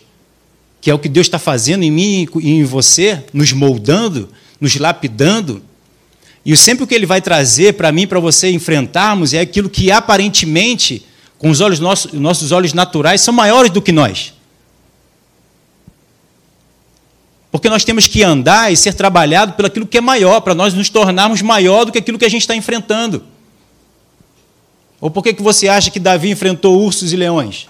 que 0.80 0.88
é 0.88 0.94
o 0.94 0.98
que 0.98 1.08
Deus 1.08 1.26
está 1.26 1.38
fazendo 1.38 1.82
em 1.82 1.90
mim 1.90 2.28
e 2.40 2.50
em 2.50 2.64
você, 2.64 3.22
nos 3.32 3.52
moldando, 3.52 4.30
nos 4.58 4.76
lapidando, 4.76 5.62
e 6.52 6.56
sempre 6.56 6.82
o 6.82 6.86
que 6.86 6.94
Ele 6.94 7.06
vai 7.06 7.22
trazer 7.22 7.74
para 7.74 7.92
mim, 7.92 8.08
para 8.08 8.18
você 8.18 8.50
enfrentarmos, 8.50 9.32
é 9.32 9.38
aquilo 9.38 9.70
que 9.70 9.92
aparentemente, 9.92 11.06
com 11.38 11.48
os 11.48 11.60
olhos 11.60 11.78
nossos, 11.78 12.12
nossos 12.12 12.50
olhos 12.50 12.72
naturais, 12.72 13.20
são 13.20 13.32
maiores 13.32 13.70
do 13.70 13.80
que 13.80 13.92
nós. 13.92 14.34
Porque 17.52 17.68
nós 17.70 17.84
temos 17.84 18.08
que 18.08 18.24
andar 18.24 18.72
e 18.72 18.76
ser 18.76 18.94
trabalhado 18.94 19.52
pelo 19.52 19.68
aquilo 19.68 19.86
que 19.86 19.98
é 19.98 20.00
maior, 20.00 20.40
para 20.40 20.52
nós 20.52 20.74
nos 20.74 20.88
tornarmos 20.88 21.40
maior 21.40 21.84
do 21.84 21.92
que 21.92 21.98
aquilo 21.98 22.18
que 22.18 22.24
a 22.24 22.28
gente 22.28 22.42
está 22.42 22.56
enfrentando. 22.56 23.24
Ou 25.00 25.08
por 25.08 25.22
que, 25.22 25.32
que 25.32 25.42
você 25.42 25.68
acha 25.68 25.88
que 25.88 26.00
Davi 26.00 26.30
enfrentou 26.30 26.80
ursos 26.80 27.12
e 27.12 27.16
leões? 27.16 27.68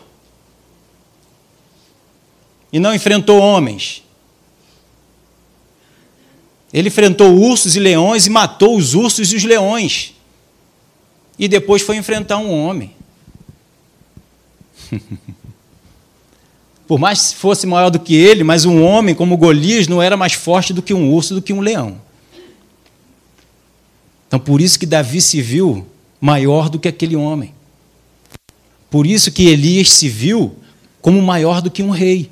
E 2.72 2.78
não 2.78 2.94
enfrentou 2.94 3.38
homens? 3.38 4.02
Ele 6.72 6.88
enfrentou 6.88 7.36
ursos 7.36 7.74
e 7.74 7.80
leões 7.80 8.26
e 8.26 8.30
matou 8.30 8.76
os 8.76 8.94
ursos 8.94 9.32
e 9.32 9.36
os 9.36 9.44
leões. 9.44 10.14
E 11.38 11.48
depois 11.48 11.82
foi 11.82 11.96
enfrentar 11.96 12.38
um 12.38 12.52
homem. 12.52 12.94
Por 16.86 16.98
mais 16.98 17.28
que 17.28 17.36
fosse 17.36 17.66
maior 17.66 17.90
do 17.90 18.00
que 18.00 18.14
ele, 18.14 18.42
mas 18.42 18.64
um 18.64 18.82
homem 18.82 19.14
como 19.14 19.36
Golias 19.36 19.86
não 19.86 20.02
era 20.02 20.16
mais 20.16 20.32
forte 20.32 20.72
do 20.72 20.82
que 20.82 20.92
um 20.92 21.12
urso, 21.12 21.34
do 21.34 21.42
que 21.42 21.52
um 21.52 21.60
leão. 21.60 22.00
Então, 24.26 24.38
por 24.38 24.60
isso 24.60 24.78
que 24.78 24.86
Davi 24.86 25.20
se 25.20 25.40
viu 25.40 25.86
maior 26.20 26.68
do 26.68 26.78
que 26.78 26.88
aquele 26.88 27.16
homem. 27.16 27.54
Por 28.90 29.06
isso 29.06 29.30
que 29.30 29.48
Elias 29.48 29.90
se 29.90 30.08
viu 30.08 30.56
como 31.00 31.22
maior 31.22 31.62
do 31.62 31.70
que 31.70 31.82
um 31.82 31.90
rei. 31.90 32.30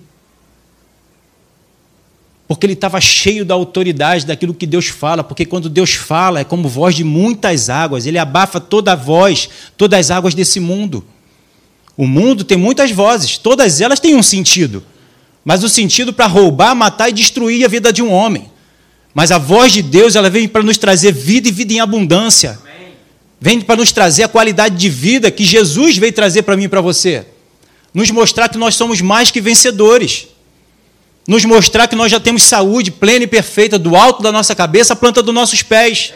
Porque 2.48 2.64
ele 2.64 2.72
estava 2.72 2.98
cheio 3.00 3.44
da 3.44 3.54
autoridade 3.54 4.24
daquilo 4.24 4.54
que 4.54 4.66
Deus 4.66 4.86
fala, 4.86 5.22
porque 5.22 5.44
quando 5.44 5.68
Deus 5.68 5.92
fala 5.92 6.40
é 6.40 6.44
como 6.44 6.66
voz 6.66 6.96
de 6.96 7.04
muitas 7.04 7.68
águas, 7.68 8.06
ele 8.06 8.18
abafa 8.18 8.58
toda 8.58 8.92
a 8.92 8.96
voz, 8.96 9.50
todas 9.76 10.00
as 10.00 10.10
águas 10.10 10.34
desse 10.34 10.58
mundo. 10.58 11.04
O 11.94 12.06
mundo 12.06 12.44
tem 12.44 12.56
muitas 12.56 12.90
vozes, 12.90 13.36
todas 13.36 13.82
elas 13.82 14.00
têm 14.00 14.14
um 14.14 14.22
sentido, 14.22 14.82
mas 15.44 15.62
o 15.62 15.68
sentido 15.68 16.12
para 16.12 16.26
roubar, 16.26 16.74
matar 16.74 17.10
e 17.10 17.12
destruir 17.12 17.64
a 17.64 17.68
vida 17.68 17.92
de 17.92 18.02
um 18.02 18.10
homem. 18.10 18.50
Mas 19.12 19.30
a 19.30 19.38
voz 19.38 19.72
de 19.72 19.82
Deus, 19.82 20.16
ela 20.16 20.30
vem 20.30 20.48
para 20.48 20.62
nos 20.62 20.78
trazer 20.78 21.12
vida 21.12 21.48
e 21.48 21.52
vida 21.52 21.72
em 21.74 21.80
abundância. 21.80 22.58
Vem 23.40 23.60
para 23.60 23.76
nos 23.76 23.92
trazer 23.92 24.22
a 24.22 24.28
qualidade 24.28 24.76
de 24.76 24.88
vida 24.88 25.30
que 25.30 25.44
Jesus 25.44 25.96
veio 25.96 26.12
trazer 26.12 26.42
para 26.42 26.56
mim 26.56 26.64
e 26.64 26.68
para 26.68 26.80
você. 26.80 27.26
Nos 27.92 28.10
mostrar 28.10 28.48
que 28.48 28.58
nós 28.58 28.74
somos 28.74 29.00
mais 29.00 29.30
que 29.30 29.40
vencedores. 29.40 30.28
Nos 31.28 31.44
mostrar 31.44 31.86
que 31.86 31.94
nós 31.94 32.10
já 32.10 32.18
temos 32.18 32.42
saúde 32.42 32.90
plena 32.90 33.24
e 33.24 33.26
perfeita 33.26 33.78
do 33.78 33.94
alto 33.94 34.22
da 34.22 34.32
nossa 34.32 34.54
cabeça 34.54 34.94
à 34.94 34.96
planta 34.96 35.22
dos 35.22 35.34
nossos 35.34 35.62
pés. 35.62 36.14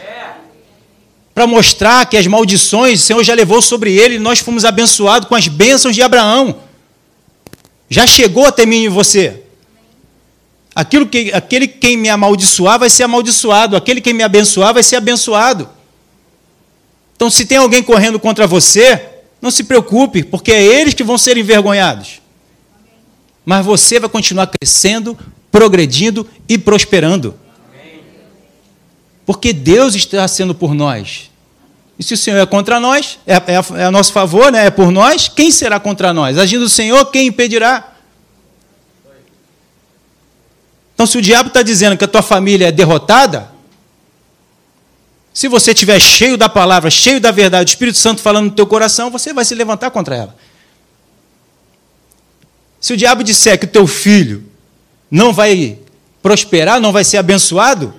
Para 1.35 1.45
mostrar 1.45 2.07
que 2.07 2.17
as 2.17 2.25
maldições 2.25 2.99
o 2.99 3.03
Senhor 3.03 3.23
já 3.23 3.35
levou 3.35 3.61
sobre 3.61 3.93
ele 3.93 4.15
e 4.15 4.19
nós 4.19 4.39
fomos 4.39 4.65
abençoados 4.65 5.29
com 5.29 5.35
as 5.35 5.47
bênçãos 5.47 5.93
de 5.93 6.01
Abraão. 6.01 6.55
Já 7.87 8.07
chegou 8.07 8.47
até 8.47 8.65
mim 8.65 8.85
e 8.85 8.89
você. 8.89 9.43
Aquilo 10.73 11.05
que, 11.05 11.31
aquele 11.31 11.67
quem 11.67 11.95
me 11.95 12.09
amaldiçoar 12.09 12.79
vai 12.79 12.89
ser 12.89 13.03
amaldiçoado, 13.03 13.75
aquele 13.75 14.01
quem 14.01 14.15
me 14.15 14.23
abençoar 14.23 14.73
vai 14.73 14.81
ser 14.81 14.95
abençoado. 14.95 15.69
Então, 17.15 17.29
se 17.29 17.45
tem 17.45 17.59
alguém 17.59 17.83
correndo 17.83 18.19
contra 18.19 18.47
você, 18.47 18.99
não 19.39 19.51
se 19.51 19.63
preocupe, 19.63 20.23
porque 20.23 20.51
é 20.51 20.63
eles 20.63 20.95
que 20.95 21.03
vão 21.03 21.19
ser 21.19 21.37
envergonhados. 21.37 22.22
Mas 23.45 23.65
você 23.65 23.99
vai 23.99 24.09
continuar 24.09 24.47
crescendo, 24.47 25.17
progredindo 25.51 26.27
e 26.47 26.57
prosperando. 26.57 27.35
Porque 29.25 29.53
Deus 29.53 29.95
está 29.95 30.27
sendo 30.27 30.53
por 30.53 30.73
nós. 30.73 31.31
E 31.97 32.03
se 32.03 32.13
o 32.13 32.17
Senhor 32.17 32.39
é 32.39 32.45
contra 32.45 32.79
nós, 32.79 33.19
é, 33.25 33.35
é, 33.35 33.81
é 33.81 33.85
a 33.85 33.91
nosso 33.91 34.11
favor, 34.11 34.51
né? 34.51 34.65
é 34.65 34.71
por 34.71 34.91
nós, 34.91 35.27
quem 35.27 35.51
será 35.51 35.79
contra 35.79 36.13
nós? 36.13 36.37
Agindo 36.37 36.65
o 36.65 36.69
Senhor, 36.69 37.05
quem 37.11 37.27
impedirá? 37.27 37.93
Então, 40.93 41.05
se 41.05 41.17
o 41.17 41.21
diabo 41.21 41.49
está 41.49 41.61
dizendo 41.61 41.97
que 41.97 42.03
a 42.03 42.07
tua 42.07 42.21
família 42.21 42.67
é 42.67 42.71
derrotada, 42.71 43.51
se 45.33 45.47
você 45.47 45.71
estiver 45.71 45.99
cheio 45.99 46.37
da 46.37 46.47
palavra, 46.47 46.89
cheio 46.89 47.19
da 47.19 47.31
verdade, 47.31 47.71
o 47.71 47.73
Espírito 47.73 47.97
Santo 47.97 48.21
falando 48.21 48.45
no 48.45 48.51
teu 48.51 48.67
coração, 48.67 49.09
você 49.09 49.33
vai 49.33 49.43
se 49.43 49.55
levantar 49.55 49.89
contra 49.89 50.15
ela. 50.15 50.35
Se 52.83 52.91
o 52.91 52.97
diabo 52.97 53.23
disser 53.23 53.57
que 53.57 53.63
o 53.63 53.69
teu 53.69 53.87
filho 53.87 54.43
não 55.09 55.31
vai 55.31 55.79
prosperar, 56.21 56.81
não 56.81 56.91
vai 56.91 57.05
ser 57.05 57.15
abençoado, 57.15 57.93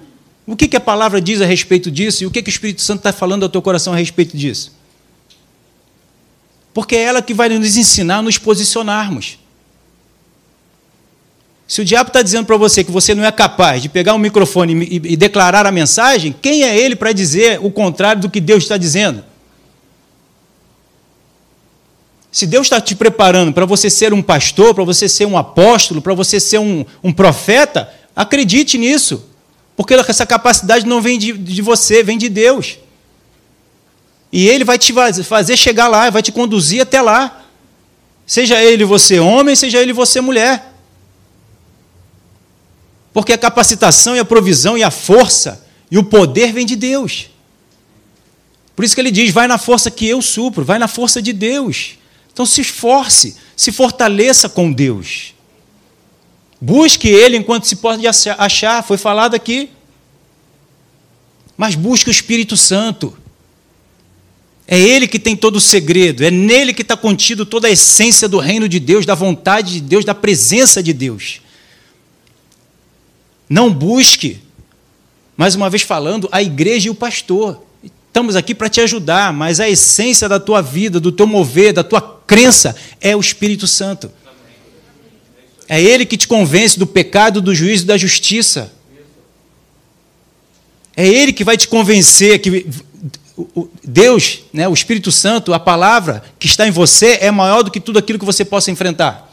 o 0.47 0.55
que, 0.55 0.69
que 0.69 0.77
a 0.77 0.81
palavra 0.81 1.23
diz 1.23 1.41
a 1.41 1.47
respeito 1.47 1.91
disso 1.91 2.23
e 2.23 2.27
o 2.27 2.31
que, 2.31 2.43
que 2.43 2.51
o 2.51 2.53
Espírito 2.53 2.83
Santo 2.83 2.99
está 2.99 3.11
falando 3.11 3.45
ao 3.45 3.49
teu 3.49 3.63
coração 3.63 3.95
a 3.95 3.97
respeito 3.97 4.37
disso? 4.37 4.77
Porque 6.75 6.95
é 6.97 7.05
ela 7.05 7.23
que 7.23 7.33
vai 7.33 7.49
nos 7.49 7.79
ensinar 7.79 8.19
a 8.19 8.23
nos 8.23 8.37
posicionarmos. 8.37 9.39
Se 11.67 11.81
o 11.81 11.85
diabo 11.85 12.09
está 12.09 12.21
dizendo 12.21 12.45
para 12.45 12.59
você 12.59 12.85
que 12.85 12.93
você 12.93 13.15
não 13.15 13.25
é 13.25 13.33
capaz 13.33 13.81
de 13.81 13.89
pegar 13.89 14.13
um 14.13 14.19
microfone 14.19 14.85
e, 14.85 14.97
e, 14.97 15.17
declarar 15.17 15.65
a 15.65 15.73
mensagem, 15.73 16.37
quem 16.43 16.63
é 16.63 16.77
ele 16.77 16.95
para 16.95 17.11
dizer 17.11 17.59
o 17.63 17.71
contrário 17.71 18.21
do 18.21 18.29
que 18.29 18.39
Deus 18.39 18.65
está 18.65 18.77
dizendo? 18.77 19.25
Se 22.35 22.49
Deus 22.49 22.67
está 22.67 22.81
te 22.81 22.97
preparando 22.97 23.53
para 23.53 23.65
você 23.65 23.89
ser 23.89 24.13
um 24.13 24.21
pastor, 24.21 24.75
para 24.75 24.83
você 24.83 25.09
ser 25.09 25.25
um 25.25 25.39
apóstolo, 25.39 26.03
para 26.03 26.15
você 26.15 26.41
ser 26.41 26.59
um, 26.59 26.85
um, 27.01 27.13
profeta, 27.13 27.89
acredite 28.15 28.77
nisso. 28.77 29.25
Porque 29.77 29.95
essa 29.95 30.27
capacidade 30.27 30.85
não 30.85 31.01
vem 31.01 31.17
de, 31.17 31.33
de 31.33 31.63
você, 31.63 32.03
vem 32.03 32.19
de 32.19 32.29
Deus. 32.29 32.77
E 34.33 34.49
Ele 34.49 34.65
vai 34.65 34.77
te 34.77 34.93
fazer 35.23 35.57
chegar 35.57 35.87
lá, 35.87 36.11
vai 36.11 36.23
te 36.23 36.33
conduzir 36.33 36.83
até 36.83 37.01
lá. 37.01 37.45
Seja 38.27 38.61
ele 38.61 38.85
você 38.85 39.21
homem, 39.21 39.55
seja 39.55 39.81
ele 39.81 39.93
você 39.93 40.21
mulher. 40.21 40.75
Porque 43.13 43.33
a 43.33 43.39
capacitação 43.39 44.17
e 44.17 44.19
a 44.19 44.25
provisão 44.25 44.77
e 44.77 44.83
a 44.83 44.91
força 44.91 45.65
e 45.89 45.97
o 45.97 46.03
poder 46.03 46.53
vem 46.53 46.67
de 46.67 46.75
Deus. 46.75 47.31
Por 48.75 48.85
isso 48.85 48.93
que 48.93 49.01
ele 49.01 49.13
diz: 49.13 49.31
vai 49.31 49.47
na 49.47 49.57
força 49.57 49.89
que 49.89 50.05
eu 50.09 50.21
supro, 50.21 50.65
vai 50.65 50.81
na 50.81 50.89
força 50.89 51.23
de 51.23 51.33
Deus. 51.33 51.99
Então 52.35 52.45
se 52.45 52.61
esforce, 52.61 53.37
se 53.57 53.71
fortaleça 53.71 54.49
com 54.49 54.71
Deus. 54.71 55.33
Busque 56.61 57.09
Ele 57.09 57.37
enquanto 57.37 57.65
se 57.65 57.77
pode 57.77 58.05
achar, 58.07 58.83
foi 58.83 58.99
falado 58.99 59.35
aqui. 59.35 59.71
Mas 61.57 61.77
busque 61.77 62.11
o 62.11 62.13
Espírito 62.13 62.57
Santo. 62.57 63.17
É 64.67 64.77
Ele 64.77 65.07
que 65.07 65.21
tem 65.21 65.37
todo 65.37 65.57
o 65.57 65.61
segredo, 65.61 66.25
é 66.25 66.31
nele 66.31 66.75
que 66.75 66.83
está 66.83 66.97
contido 66.97 67.47
toda 67.47 67.69
a 67.69 67.71
essência 67.71 68.29
do 68.29 68.39
reino 68.39 68.69
de 68.69 68.81
Deus, 68.81 69.07
da 69.07 69.15
vontade 69.15 69.75
de 69.75 69.81
Deus, 69.81 70.05
da 70.05 70.15
presença 70.15 70.83
de 70.83 70.93
Deus. 70.93 71.41
Não 73.49 73.73
busque, 73.73 74.41
mais 75.37 75.55
uma 75.55 75.71
vez 75.71 75.83
falando, 75.83 76.29
a 76.33 76.43
igreja 76.43 76.89
e 76.89 76.91
o 76.91 76.95
pastor. 76.95 77.63
Estamos 78.09 78.35
aqui 78.37 78.55
para 78.55 78.71
te 78.71 78.81
ajudar, 78.81 79.33
mas 79.33 79.61
a 79.61 79.69
essência 79.69 80.29
da 80.29 80.41
tua 80.41 80.63
vida, 80.63 80.99
do 80.99 81.13
teu 81.13 81.27
mover, 81.27 81.73
da 81.75 81.85
tua 81.85 82.14
crença 82.27 82.75
é 83.01 83.15
o 83.17 83.21
Espírito 83.21 83.67
Santo. 83.67 84.11
É 85.69 85.81
Ele 85.81 86.05
que 86.05 86.17
te 86.17 86.29
convence 86.29 86.79
do 86.79 86.87
pecado, 86.87 87.41
do 87.41 87.55
juízo 87.55 87.85
e 87.85 87.87
da 87.87 87.97
justiça. 87.97 88.73
É 90.97 91.07
Ele 91.07 91.33
que 91.33 91.45
vai 91.45 91.57
te 91.57 91.69
convencer 91.69 92.39
que 92.39 92.67
Deus, 93.83 94.45
né, 94.53 94.69
o 94.69 94.73
Espírito 94.73 95.11
Santo, 95.11 95.53
a 95.53 95.59
palavra 95.59 96.23
que 96.39 96.47
está 96.47 96.67
em 96.67 96.71
você 96.71 97.19
é 97.21 97.31
maior 97.31 97.63
do 97.63 97.71
que 97.71 97.81
tudo 97.81 97.99
aquilo 97.99 98.19
que 98.19 98.25
você 98.25 98.45
possa 98.45 98.71
enfrentar. 98.71 99.31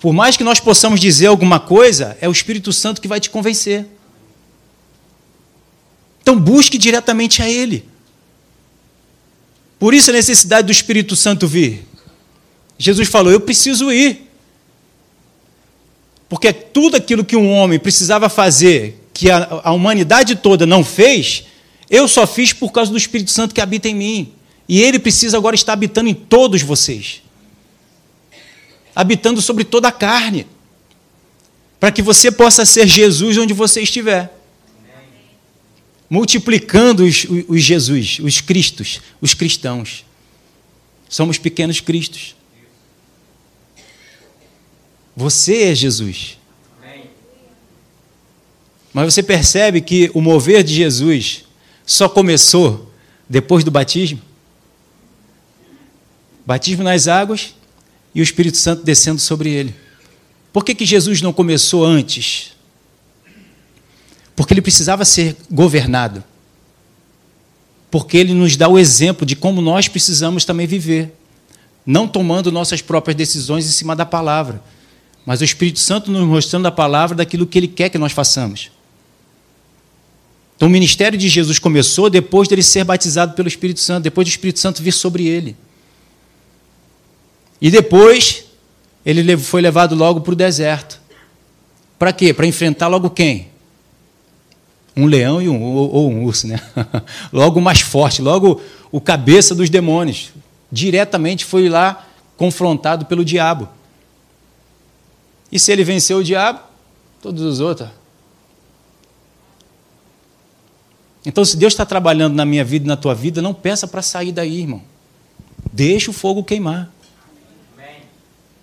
Por 0.00 0.12
mais 0.12 0.36
que 0.36 0.44
nós 0.44 0.60
possamos 0.60 1.00
dizer 1.00 1.26
alguma 1.26 1.60
coisa, 1.60 2.16
é 2.20 2.28
o 2.28 2.32
Espírito 2.32 2.72
Santo 2.72 3.00
que 3.00 3.08
vai 3.08 3.20
te 3.20 3.30
convencer. 3.30 3.86
Então 6.22 6.38
busque 6.38 6.78
diretamente 6.78 7.42
a 7.42 7.50
Ele. 7.50 7.86
Por 9.84 9.92
isso 9.92 10.08
a 10.08 10.14
necessidade 10.14 10.64
do 10.64 10.72
Espírito 10.72 11.14
Santo 11.14 11.46
vir. 11.46 11.86
Jesus 12.78 13.06
falou: 13.06 13.30
Eu 13.30 13.38
preciso 13.38 13.92
ir. 13.92 14.30
Porque 16.26 16.54
tudo 16.54 16.96
aquilo 16.96 17.22
que 17.22 17.36
um 17.36 17.52
homem 17.52 17.78
precisava 17.78 18.30
fazer, 18.30 18.98
que 19.12 19.30
a, 19.30 19.60
a 19.62 19.72
humanidade 19.72 20.36
toda 20.36 20.64
não 20.64 20.82
fez, 20.82 21.44
eu 21.90 22.08
só 22.08 22.26
fiz 22.26 22.50
por 22.50 22.72
causa 22.72 22.90
do 22.90 22.96
Espírito 22.96 23.30
Santo 23.30 23.54
que 23.54 23.60
habita 23.60 23.86
em 23.86 23.94
mim. 23.94 24.32
E 24.66 24.80
ele 24.80 24.98
precisa 24.98 25.36
agora 25.36 25.54
estar 25.54 25.74
habitando 25.74 26.08
em 26.08 26.14
todos 26.14 26.62
vocês 26.62 27.20
habitando 28.96 29.42
sobre 29.42 29.64
toda 29.64 29.88
a 29.88 29.92
carne, 29.92 30.46
para 31.78 31.92
que 31.92 32.00
você 32.00 32.32
possa 32.32 32.64
ser 32.64 32.86
Jesus 32.86 33.36
onde 33.36 33.52
você 33.52 33.82
estiver. 33.82 34.33
Multiplicando 36.14 37.04
os, 37.04 37.26
os 37.48 37.60
Jesus, 37.60 38.20
os 38.22 38.40
Cristos, 38.40 39.00
os 39.20 39.34
cristãos. 39.34 40.04
Somos 41.08 41.38
pequenos 41.38 41.80
Cristos. 41.80 42.36
Você 45.16 45.64
é 45.64 45.74
Jesus. 45.74 46.38
Mas 48.92 49.12
você 49.12 49.24
percebe 49.24 49.80
que 49.80 50.08
o 50.14 50.20
mover 50.20 50.62
de 50.62 50.72
Jesus 50.72 51.46
só 51.84 52.08
começou 52.08 52.94
depois 53.28 53.64
do 53.64 53.72
batismo? 53.72 54.22
Batismo 56.46 56.84
nas 56.84 57.08
águas 57.08 57.56
e 58.14 58.20
o 58.20 58.22
Espírito 58.22 58.56
Santo 58.56 58.84
descendo 58.84 59.20
sobre 59.20 59.50
ele. 59.50 59.74
Por 60.52 60.64
que, 60.64 60.76
que 60.76 60.86
Jesus 60.86 61.20
não 61.20 61.32
começou 61.32 61.84
antes? 61.84 62.53
Porque 64.36 64.52
ele 64.52 64.62
precisava 64.62 65.04
ser 65.04 65.36
governado. 65.50 66.22
Porque 67.90 68.16
ele 68.16 68.34
nos 68.34 68.56
dá 68.56 68.68
o 68.68 68.78
exemplo 68.78 69.24
de 69.24 69.36
como 69.36 69.60
nós 69.60 69.86
precisamos 69.86 70.44
também 70.44 70.66
viver. 70.66 71.16
Não 71.86 72.08
tomando 72.08 72.50
nossas 72.50 72.82
próprias 72.82 73.16
decisões 73.16 73.66
em 73.66 73.70
cima 73.70 73.94
da 73.94 74.06
palavra, 74.06 74.62
mas 75.24 75.40
o 75.40 75.44
Espírito 75.44 75.78
Santo 75.78 76.10
nos 76.10 76.26
mostrando 76.26 76.66
a 76.66 76.72
palavra 76.72 77.16
daquilo 77.16 77.46
que 77.46 77.58
ele 77.58 77.68
quer 77.68 77.88
que 77.88 77.98
nós 77.98 78.12
façamos. 78.12 78.70
Então, 80.56 80.68
o 80.68 80.70
ministério 80.70 81.18
de 81.18 81.28
Jesus 81.28 81.58
começou 81.58 82.08
depois 82.08 82.48
dele 82.48 82.62
ser 82.62 82.84
batizado 82.84 83.34
pelo 83.34 83.48
Espírito 83.48 83.80
Santo, 83.80 84.04
depois 84.04 84.26
do 84.26 84.30
Espírito 84.30 84.60
Santo 84.60 84.82
vir 84.82 84.92
sobre 84.92 85.26
ele. 85.26 85.56
E 87.60 87.70
depois 87.70 88.44
ele 89.04 89.36
foi 89.36 89.60
levado 89.60 89.94
logo 89.94 90.20
para 90.20 90.32
o 90.32 90.36
deserto. 90.36 91.00
Para 91.98 92.12
quê? 92.12 92.32
Para 92.32 92.46
enfrentar 92.46 92.88
logo 92.88 93.10
quem? 93.10 93.48
Um 94.96 95.06
leão 95.06 95.42
e 95.42 95.48
um, 95.48 95.60
ou, 95.62 96.10
um 96.10 96.24
urso, 96.24 96.46
né? 96.46 96.60
logo 97.32 97.60
mais 97.60 97.80
forte, 97.80 98.22
logo 98.22 98.60
o 98.92 99.00
cabeça 99.00 99.54
dos 99.54 99.68
demônios. 99.68 100.32
Diretamente 100.70 101.44
foi 101.44 101.68
lá 101.68 102.06
confrontado 102.36 103.06
pelo 103.06 103.24
diabo. 103.24 103.68
E 105.50 105.58
se 105.58 105.72
ele 105.72 105.84
venceu 105.84 106.18
o 106.18 106.24
diabo, 106.24 106.60
todos 107.20 107.42
os 107.42 107.60
outros. 107.60 107.88
Então, 111.26 111.44
se 111.44 111.56
Deus 111.56 111.72
está 111.72 111.86
trabalhando 111.86 112.34
na 112.34 112.44
minha 112.44 112.64
vida 112.64 112.84
e 112.84 112.88
na 112.88 112.96
tua 112.96 113.14
vida, 113.14 113.40
não 113.40 113.54
peça 113.54 113.88
para 113.88 114.02
sair 114.02 114.30
daí, 114.30 114.60
irmão. 114.60 114.82
Deixa 115.72 116.10
o 116.10 116.14
fogo 116.14 116.44
queimar 116.44 116.92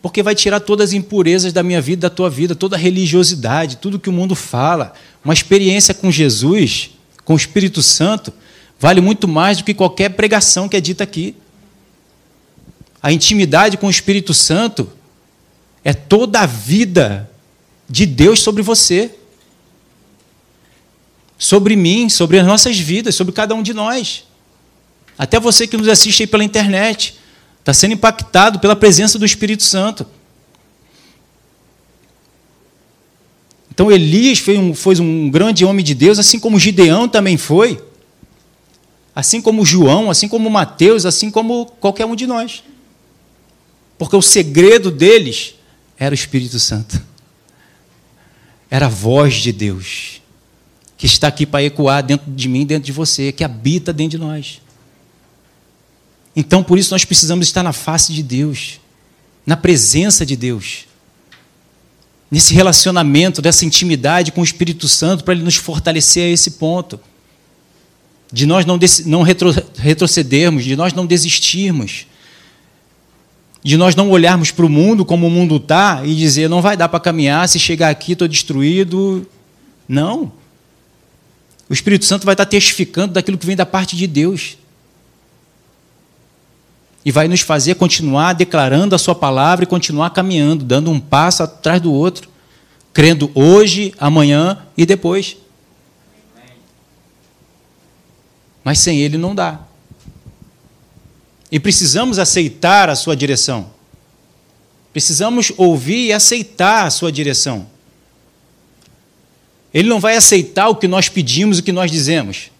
porque 0.02 0.24
vai 0.24 0.34
tirar 0.34 0.60
todas 0.60 0.90
as 0.90 0.94
impurezas 0.94 1.54
da 1.54 1.62
minha 1.62 1.80
vida, 1.80 2.10
da 2.10 2.16
tua 2.16 2.30
vida, 2.30 2.56
toda 2.56 2.76
a 2.76 2.80
religiosidade, 2.80 3.78
tudo 3.78 4.00
que 4.00 4.10
o 4.10 4.14
mundo 4.14 4.36
fala. 4.36 4.94
Uma 5.24 5.34
experiência 5.34 5.94
com 5.94 6.12
Jesus, 6.12 6.92
com 7.24 7.34
o 7.34 7.38
Espírito 7.38 7.84
Santo, 7.84 8.34
vale 8.80 9.00
muito 9.00 9.28
mais 9.28 9.60
do 9.60 9.64
que 9.64 9.74
qualquer 9.74 10.10
pregação 10.10 10.68
que 10.68 10.76
é 10.76 10.82
dita 10.82 11.04
aqui. 11.04 11.36
A 13.02 13.12
intimidade 13.12 13.78
com 13.78 13.88
o 13.88 13.92
Espírito 13.92 14.34
Santo 14.34 14.90
é 15.84 15.94
toda 15.94 16.42
a 16.42 16.46
vida 16.46 17.30
de 17.88 18.06
Deus 18.06 18.40
sobre 18.40 18.64
você, 18.64 19.12
sobre 21.38 21.76
mim, 21.76 22.10
sobre 22.10 22.40
as 22.40 22.46
nossas 22.46 22.78
vidas, 22.80 23.14
sobre 23.16 23.34
cada 23.34 23.54
um 23.54 23.62
de 23.62 23.74
nós. 23.74 24.24
Até 25.18 25.40
você 25.40 25.68
que 25.68 25.78
nos 25.78 25.88
assiste 25.88 26.24
aí 26.24 26.28
pela 26.28 26.44
internet. 26.44 27.21
Está 27.62 27.74
sendo 27.74 27.94
impactado 27.94 28.60
pela 28.60 28.76
presença 28.76 29.18
do 29.18 29.26
Espírito 29.26 29.64
Santo. 29.64 30.06
Então 33.72 33.92
Elias 33.92 34.40
foi 34.40 34.58
um, 34.58 34.74
foi 34.74 35.00
um 35.00 35.30
grande 35.30 35.64
homem 35.64 35.84
de 35.84 35.96
Deus, 35.96 36.20
assim 36.20 36.40
como 36.40 36.60
Gideão 36.60 37.08
também 37.08 37.38
foi, 37.38 37.82
assim 39.16 39.42
como 39.42 39.66
João, 39.66 40.10
assim 40.10 40.28
como 40.28 40.50
Mateus, 40.50 41.06
assim 41.06 41.32
como 41.32 41.68
qualquer 41.80 42.06
um 42.06 42.16
de 42.16 42.28
nós. 42.28 42.64
Porque 43.98 44.16
o 44.16 44.22
segredo 44.22 44.92
deles 44.92 45.56
era 45.98 46.14
o 46.14 46.16
Espírito 46.16 46.60
Santo. 46.60 47.02
Era 48.70 48.88
a 48.88 48.90
voz 48.90 49.36
de 49.36 49.52
Deus, 49.52 50.22
que 50.98 51.06
está 51.06 51.28
aqui 51.28 51.46
para 51.46 51.64
ecoar 51.64 52.04
dentro 52.04 52.32
de 52.32 52.50
mim, 52.50 52.66
dentro 52.66 52.86
de 52.86 52.92
você, 52.92 53.32
que 53.32 53.44
habita 53.44 53.94
dentro 53.94 54.18
de 54.18 54.26
nós. 54.26 54.61
Então, 56.36 56.64
por 56.64 56.78
isso, 56.78 56.94
nós 56.94 57.04
precisamos 57.06 57.48
estar 57.48 57.64
na 57.64 57.74
face 57.74 58.14
de 58.14 58.24
Deus, 58.24 58.80
na 59.46 59.58
presença 59.58 60.26
de 60.26 60.36
Deus, 60.36 60.86
nesse 62.30 62.54
relacionamento, 62.54 63.42
dessa 63.42 63.66
intimidade 63.66 64.32
com 64.32 64.42
o 64.42 64.44
Espírito 64.44 64.88
Santo, 64.88 65.24
para 65.24 65.34
ele 65.34 65.44
nos 65.44 65.58
fortalecer 65.58 66.24
a 66.24 66.30
esse 66.30 66.52
ponto, 66.52 67.00
de 68.32 68.46
nós 68.46 68.66
não, 68.66 68.80
não 69.06 69.24
retro, 69.24 69.54
retrocedermos, 69.76 70.64
de 70.64 70.76
nós 70.76 70.94
não 70.94 71.06
desistirmos, 71.06 72.06
de 73.64 73.76
nós 73.76 73.94
não 73.94 74.10
olharmos 74.10 74.52
para 74.52 74.66
o 74.66 74.70
mundo 74.70 75.04
como 75.04 75.28
o 75.28 75.30
mundo 75.30 75.58
está 75.58 76.02
e 76.06 76.16
dizer: 76.16 76.50
não 76.50 76.62
vai 76.62 76.78
dar 76.78 76.88
para 76.88 77.00
caminhar, 77.00 77.48
se 77.50 77.60
chegar 77.60 77.90
aqui 77.90 78.14
estou 78.14 78.28
destruído. 78.28 79.28
Não. 79.88 80.32
O 81.70 81.74
Espírito 81.74 82.06
Santo 82.06 82.26
vai 82.26 82.34
estar 82.34 82.46
testificando 82.46 83.14
daquilo 83.14 83.38
que 83.38 83.46
vem 83.46 83.56
da 83.56 83.66
parte 83.66 83.96
de 83.96 84.08
Deus 84.08 84.58
e 87.04 87.12
vai 87.12 87.28
nos 87.28 87.42
fazer 87.42 87.76
continuar 87.76 88.34
declarando 88.34 88.96
a 88.96 89.00
Sua 89.00 89.16
palavra 89.16 89.64
e 89.64 89.68
continuar 89.68 90.12
caminhando, 90.12 90.64
dando 90.64 90.92
um 90.92 91.00
passo 91.00 91.44
atrás 91.44 91.82
do 91.82 91.92
outro, 91.92 92.30
crendo 92.94 93.32
hoje, 93.34 93.94
amanhã 93.98 94.66
e 94.78 94.86
depois. 94.86 95.38
Mas 98.64 98.80
sem 98.80 99.00
Ele 99.00 99.18
não 99.18 99.34
dá. 99.34 99.62
E 101.52 101.60
precisamos 101.60 102.20
aceitar 102.20 102.90
a 102.90 102.96
Sua 102.96 103.16
direção. 103.16 103.72
Precisamos 104.94 105.52
ouvir 105.58 106.08
e 106.08 106.14
aceitar 106.14 106.86
a 106.86 106.92
Sua 106.92 107.12
direção. 107.12 107.66
Ele 109.74 109.90
não 109.90 110.00
vai 110.00 110.16
aceitar 110.18 110.68
o 110.68 110.76
que 110.76 110.88
nós 110.88 111.10
pedimos, 111.10 111.58
o 111.58 111.64
que 111.64 111.72
nós 111.72 111.90
dizemos. 111.90 112.52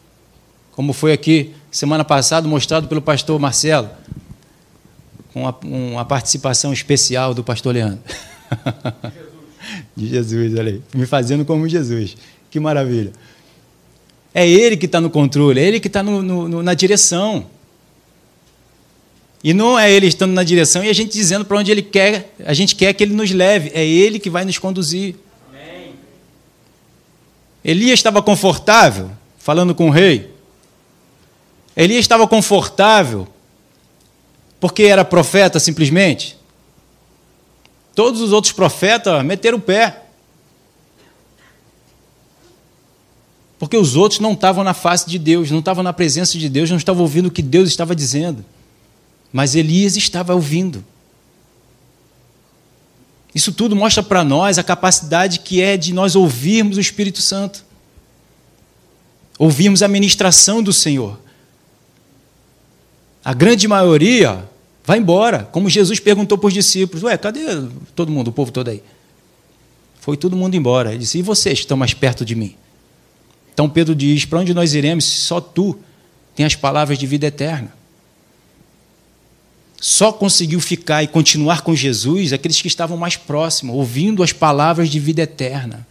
Como 0.72 0.94
foi 0.94 1.14
aqui 1.14 1.54
semana 1.70 2.04
passada 2.04 2.48
mostrado 2.48 2.88
pelo 2.88 3.02
pastor 3.02 3.40
Marcelo 3.40 3.90
com 5.34 5.42
uma, 5.42 5.58
uma 5.64 6.06
participação 6.06 6.74
especial 6.74 7.34
do 7.34 7.44
pastor 7.44 7.74
Leandro. 7.74 8.00
De 9.96 10.08
Jesus, 10.08 10.58
olha 10.58 10.74
aí. 10.74 10.82
Me 10.94 11.06
fazendo 11.06 11.46
como 11.46 11.68
Jesus. 11.68 12.18
Que 12.50 12.60
maravilha. 12.60 13.12
É 14.34 14.48
Ele 14.48 14.78
que 14.78 14.86
está 14.86 15.00
no 15.00 15.10
controle, 15.10 15.60
é 15.60 15.64
Ele 15.64 15.80
que 15.80 15.88
está 15.88 16.02
no, 16.02 16.22
no, 16.22 16.64
na 16.64 16.74
direção. 16.74 17.46
E 19.44 19.54
não 19.54 19.78
é 19.78 19.92
Ele 19.92 20.08
estando 20.08 20.32
na 20.32 20.44
direção 20.44 20.84
e 20.84 20.90
a 20.90 20.94
gente 20.94 21.14
dizendo 21.14 21.46
para 21.46 21.58
onde 21.58 21.72
Ele 21.72 21.82
quer, 21.82 22.34
a 22.46 22.54
gente 22.54 22.76
quer 22.76 22.94
que 22.94 23.04
Ele 23.04 23.14
nos 23.14 23.32
leve. 23.32 23.72
É 23.74 23.86
Ele 23.86 24.20
que 24.20 24.30
vai 24.30 24.46
nos 24.46 24.58
conduzir. 24.58 25.16
Amém. 25.50 25.94
Elias 27.64 28.00
estava 28.00 28.22
confortável 28.22 29.12
falando 29.38 29.74
com 29.74 29.88
o 29.88 29.92
rei. 29.92 30.30
Elias 31.76 32.02
estava 32.02 32.28
confortável 32.28 33.28
porque 34.62 34.84
era 34.84 35.04
profeta 35.04 35.60
simplesmente? 35.60 36.38
Todos 37.96 38.22
os 38.22 38.32
outros 38.32 38.54
profetas 38.54 39.26
meteram 39.26 39.58
o 39.58 39.62
pé. 39.62 40.04
Porque 43.58 43.76
os 43.76 43.96
outros 43.96 44.20
não 44.20 44.34
estavam 44.34 44.64
na 44.64 44.76
face 44.76 45.10
de 45.10 45.18
Deus, 45.18 45.50
não 45.50 45.60
estavam 45.60 45.84
na 45.84 45.92
presença 45.92 46.38
de 46.38 46.48
Deus, 46.48 46.70
não 46.70 46.78
estavam 46.78 47.02
ouvindo 47.02 47.26
o 47.26 47.32
que 47.32 47.42
Deus 47.42 47.70
estava 47.70 47.96
dizendo. 47.96 48.46
Mas 49.34 49.56
Elias 49.56 49.98
estava 49.98 50.36
ouvindo. 50.36 50.86
Isso 53.34 53.52
tudo 53.52 53.76
mostra 53.76 54.04
para 54.04 54.24
nós 54.24 54.60
a 54.60 54.64
capacidade 54.64 55.40
que 55.40 55.60
é 55.60 55.76
de 55.76 55.92
nós 55.92 56.16
ouvirmos 56.16 56.78
o 56.78 56.82
Espírito 56.82 57.22
Santo. 57.22 57.66
Ouvirmos 59.40 59.82
a 59.82 59.88
ministração 59.88 60.62
do 60.62 60.72
Senhor. 60.72 61.20
A 63.24 63.34
grande 63.34 63.68
maioria 63.68 64.51
Vai 64.84 64.98
embora. 64.98 65.48
Como 65.52 65.70
Jesus 65.70 66.00
perguntou 66.00 66.38
para 66.38 66.48
os 66.48 66.54
discípulos: 66.54 67.04
Ué, 67.04 67.18
cadê 67.18 67.42
todo 67.96 68.12
mundo, 68.12 68.30
o 68.30 68.34
povo 68.34 68.52
todo 68.52 68.70
aí? 68.70 68.82
Foi 70.00 70.18
todo 70.18 70.36
mundo 70.36 70.56
embora. 70.56 70.90
Ele 70.90 71.00
disse: 71.00 71.20
E 71.20 71.22
vocês 71.22 71.60
estão 71.60 71.78
mais 71.78 71.94
perto 71.94 72.26
de 72.26 72.36
mim? 72.36 72.56
Então 73.54 73.70
Pedro 73.70 73.94
diz: 73.94 74.26
Para 74.26 74.40
onde 74.40 74.54
nós 74.54 74.74
iremos 74.74 75.06
só 75.06 75.40
tu 75.40 75.78
tem 76.36 76.46
as 76.46 76.56
palavras 76.56 76.98
de 76.98 77.06
vida 77.06 77.28
eterna? 77.28 77.74
Só 79.80 80.12
conseguiu 80.12 80.60
ficar 80.60 81.02
e 81.02 81.08
continuar 81.08 81.62
com 81.62 81.76
Jesus 81.76 82.34
aqueles 82.34 82.62
que 82.62 82.68
estavam 82.68 82.98
mais 82.98 83.16
próximos, 83.16 83.76
ouvindo 83.76 84.22
as 84.22 84.32
palavras 84.32 84.90
de 84.90 85.00
vida 85.00 85.24
eterna, 85.24 85.88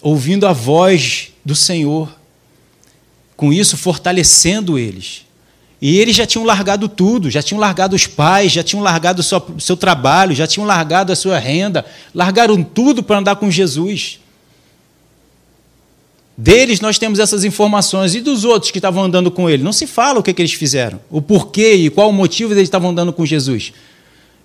ouvindo 0.00 0.44
a 0.44 0.52
voz 0.52 1.32
do 1.44 1.54
Senhor, 1.54 2.12
com 3.36 3.52
isso 3.52 3.76
fortalecendo 3.76 4.76
eles. 4.76 5.24
E 5.80 5.98
eles 5.98 6.14
já 6.14 6.26
tinham 6.26 6.44
largado 6.44 6.88
tudo, 6.88 7.30
já 7.30 7.42
tinham 7.42 7.58
largado 7.58 7.96
os 7.96 8.06
pais, 8.06 8.52
já 8.52 8.62
tinham 8.62 8.82
largado 8.82 9.20
o 9.20 9.22
seu, 9.22 9.42
seu 9.58 9.76
trabalho, 9.76 10.34
já 10.34 10.46
tinham 10.46 10.66
largado 10.66 11.10
a 11.10 11.16
sua 11.16 11.38
renda, 11.38 11.86
largaram 12.14 12.62
tudo 12.62 13.02
para 13.02 13.18
andar 13.18 13.36
com 13.36 13.50
Jesus. 13.50 14.20
Deles 16.36 16.80
nós 16.80 16.98
temos 16.98 17.18
essas 17.18 17.44
informações. 17.44 18.14
E 18.14 18.20
dos 18.20 18.44
outros 18.44 18.70
que 18.70 18.78
estavam 18.78 19.04
andando 19.04 19.30
com 19.30 19.48
ele? 19.48 19.62
Não 19.62 19.72
se 19.72 19.86
fala 19.86 20.18
o 20.18 20.22
que, 20.22 20.32
que 20.32 20.40
eles 20.40 20.52
fizeram, 20.52 21.00
o 21.10 21.20
porquê 21.20 21.74
e 21.74 21.90
qual 21.90 22.08
o 22.10 22.12
motivo 22.12 22.50
deles 22.50 22.64
estavam 22.66 22.90
andando 22.90 23.12
com 23.12 23.24
Jesus. 23.24 23.72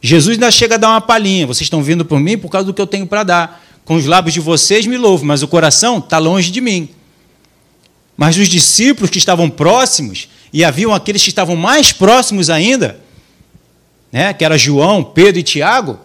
Jesus 0.02 0.36
ainda 0.36 0.52
chega 0.52 0.76
a 0.76 0.78
dar 0.78 0.90
uma 0.90 1.02
palhinha. 1.02 1.48
Vocês 1.48 1.62
estão 1.62 1.82
vindo 1.82 2.06
por 2.06 2.20
mim 2.20 2.38
por 2.38 2.50
causa 2.50 2.66
do 2.66 2.74
que 2.74 2.82
eu 2.82 2.88
tenho 2.88 3.08
para 3.08 3.24
dar. 3.24 3.66
Com 3.86 3.96
os 3.96 4.06
lábios 4.06 4.34
de 4.34 4.40
vocês 4.40 4.86
me 4.86 4.98
louvo, 4.98 5.26
mas 5.26 5.42
o 5.42 5.48
coração 5.48 6.00
está 6.00 6.18
longe 6.18 6.52
de 6.52 6.60
mim. 6.60 6.90
Mas 8.18 8.38
os 8.38 8.48
discípulos 8.48 9.10
que 9.10 9.18
estavam 9.18 9.50
próximos, 9.50 10.28
e 10.56 10.64
haviam 10.64 10.94
aqueles 10.94 11.22
que 11.22 11.28
estavam 11.28 11.58
mais 11.58 11.92
próximos 11.92 12.50
ainda, 12.50 12.98
né, 14.10 14.34
que 14.34 14.46
era 14.46 14.58
João, 14.58 15.04
Pedro 15.04 15.38
e 15.38 15.44
Tiago, 15.44 16.00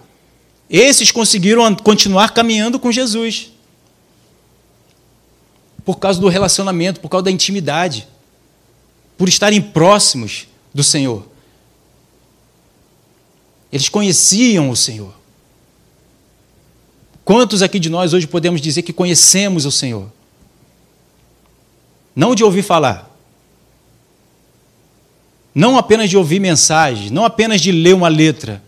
esses 0.68 1.12
conseguiram 1.12 1.72
continuar 1.76 2.34
caminhando 2.34 2.76
com 2.76 2.90
Jesus. 2.90 3.52
Por 5.84 6.00
causa 6.00 6.20
do 6.20 6.26
relacionamento, 6.26 6.98
por 6.98 7.08
causa 7.08 7.26
da 7.26 7.30
intimidade, 7.30 8.08
por 9.16 9.28
estarem 9.28 9.62
próximos 9.62 10.48
do 10.74 10.82
Senhor. 10.82 11.24
Eles 13.72 13.88
conheciam 13.88 14.68
o 14.68 14.74
Senhor. 14.74 15.14
Quantos 17.24 17.62
aqui 17.62 17.78
de 17.78 17.88
nós 17.88 18.12
hoje 18.12 18.26
podemos 18.26 18.60
dizer 18.60 18.82
que 18.82 18.92
conhecemos 18.92 19.64
o 19.64 19.70
Senhor? 19.70 20.10
Não 22.16 22.34
de 22.34 22.42
ouvir 22.42 22.64
falar, 22.64 23.09
não 25.54 25.76
apenas 25.76 26.08
de 26.08 26.16
ouvir 26.16 26.40
mensagens, 26.40 27.10
não 27.10 27.24
apenas 27.24 27.60
de 27.60 27.72
ler 27.72 27.94
uma 27.94 28.08
letra, 28.08 28.62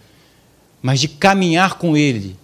mas 0.81 1.01
de 1.01 1.09
caminhar 1.09 1.75
com 1.75 1.97
Ele. 1.97 2.37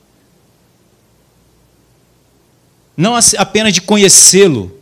Não 2.97 3.15
apenas 3.37 3.73
de 3.73 3.81
conhecê-lo, 3.81 4.77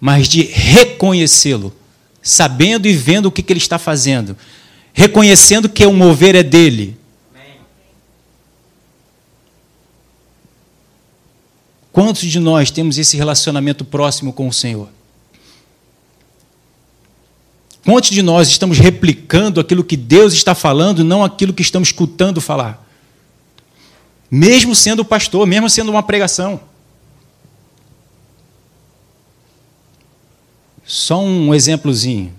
mas 0.00 0.28
de 0.28 0.42
reconhecê-lo, 0.42 1.74
sabendo 2.22 2.86
e 2.86 2.92
vendo 2.92 3.26
o 3.26 3.32
que, 3.32 3.44
Ele 3.50 3.58
está 3.58 3.78
fazendo, 3.78 4.36
reconhecendo 4.92 5.68
que 5.68 5.84
o 5.84 5.92
mover 5.92 6.34
é 6.34 6.42
dele. 6.42 6.96
Quantos 11.90 12.22
de 12.22 12.38
nós 12.38 12.70
temos 12.70 12.96
esse 12.96 13.16
relacionamento 13.16 13.84
próximo 13.84 14.32
com 14.32 14.46
o 14.46 14.52
Senhor? 14.52 14.88
Quantos 17.88 18.10
de 18.10 18.20
nós 18.20 18.48
estamos 18.48 18.78
replicando 18.78 19.58
aquilo 19.58 19.82
que 19.82 19.96
Deus 19.96 20.34
está 20.34 20.54
falando, 20.54 21.02
não 21.02 21.24
aquilo 21.24 21.54
que 21.54 21.62
estamos 21.62 21.88
escutando 21.88 22.38
falar? 22.38 22.86
Mesmo 24.30 24.74
sendo 24.74 25.02
pastor, 25.06 25.46
mesmo 25.46 25.70
sendo 25.70 25.90
uma 25.90 26.02
pregação. 26.02 26.60
Só 30.84 31.18
um 31.18 31.54
exemplozinho. 31.54 32.30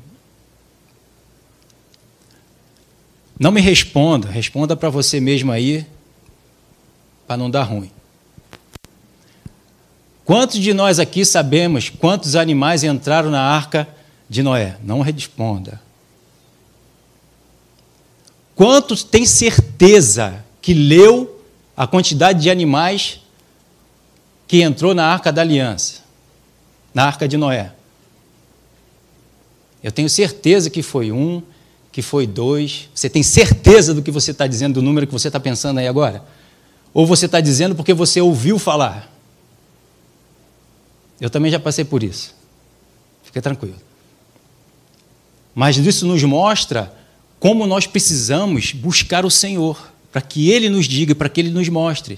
Não 3.40 3.50
me 3.50 3.60
responda, 3.60 4.30
responda 4.30 4.76
para 4.76 4.92
você 4.92 5.20
mesmo 5.20 5.52
aí, 5.52 5.84
para 7.26 7.38
não 7.38 7.50
dar 7.50 7.64
ruim. 7.64 7.90
Quantos 10.24 10.60
de 10.60 10.76
nós 10.76 11.00
aqui 11.00 11.26
sabemos 11.26 11.90
quantos 11.90 12.36
animais 12.36 12.84
entraram 12.84 13.32
na 13.32 13.42
arca 13.42 13.88
de 14.30 14.44
Noé, 14.44 14.78
não 14.84 15.02
responda. 15.02 15.82
Quantos 18.56 19.04
tem 19.04 19.26
certeza 19.26 20.46
que 20.62 20.74
leu 20.74 21.42
a 21.76 21.88
quantidade 21.88 22.42
de 22.42 22.50
animais 22.50 23.22
que 24.48 24.62
entrou 24.62 24.94
na 24.94 25.06
arca 25.06 25.32
da 25.32 25.42
aliança, 25.42 26.02
na 26.94 27.06
arca 27.06 27.28
de 27.28 27.38
Noé? 27.38 27.72
Eu 29.82 29.92
tenho 29.92 30.10
certeza 30.10 30.70
que 30.70 30.84
foi 30.84 31.12
um, 31.12 31.42
que 31.92 32.02
foi 32.02 32.28
dois. 32.28 32.90
Você 32.94 33.10
tem 33.10 33.24
certeza 33.24 33.94
do 33.94 34.04
que 34.04 34.12
você 34.12 34.32
está 34.32 34.46
dizendo, 34.46 34.76
do 34.76 34.82
número 34.82 35.08
que 35.08 35.14
você 35.14 35.30
está 35.30 35.40
pensando 35.40 35.80
aí 35.80 35.88
agora? 35.88 36.24
Ou 36.94 37.06
você 37.08 37.26
está 37.26 37.40
dizendo 37.40 37.76
porque 37.76 37.94
você 37.94 38.20
ouviu 38.20 38.60
falar? 38.60 39.12
Eu 41.20 41.30
também 41.30 41.52
já 41.52 41.60
passei 41.60 41.86
por 41.86 42.04
isso. 42.04 42.36
Fique 43.24 43.40
tranquilo. 43.42 43.89
Mas 45.60 45.76
isso 45.76 46.08
nos 46.08 46.24
mostra 46.24 46.90
como 47.38 47.68
nós 47.68 47.86
precisamos 47.86 48.72
buscar 48.72 49.26
o 49.26 49.30
Senhor, 49.30 49.92
para 50.10 50.22
que 50.22 50.50
Ele 50.50 50.70
nos 50.70 50.86
diga, 50.86 51.14
para 51.14 51.28
que 51.28 51.42
Ele 51.42 51.50
nos 51.50 51.68
mostre. 51.68 52.18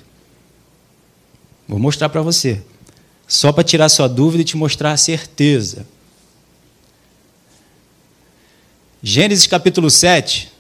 Vou 1.67 1.79
mostrar 1.79 2.07
para 2.09 2.21
você, 2.21 2.61
só 3.27 3.51
para 3.51 3.63
tirar 3.63 3.89
sua 3.89 4.07
dúvida 4.07 4.43
e 4.43 4.45
te 4.45 4.55
mostrar 4.55 4.91
a 4.91 4.97
certeza. 4.97 5.87
Gênesis 9.01 9.47
capítulo 9.47 9.89
7. 9.89 10.51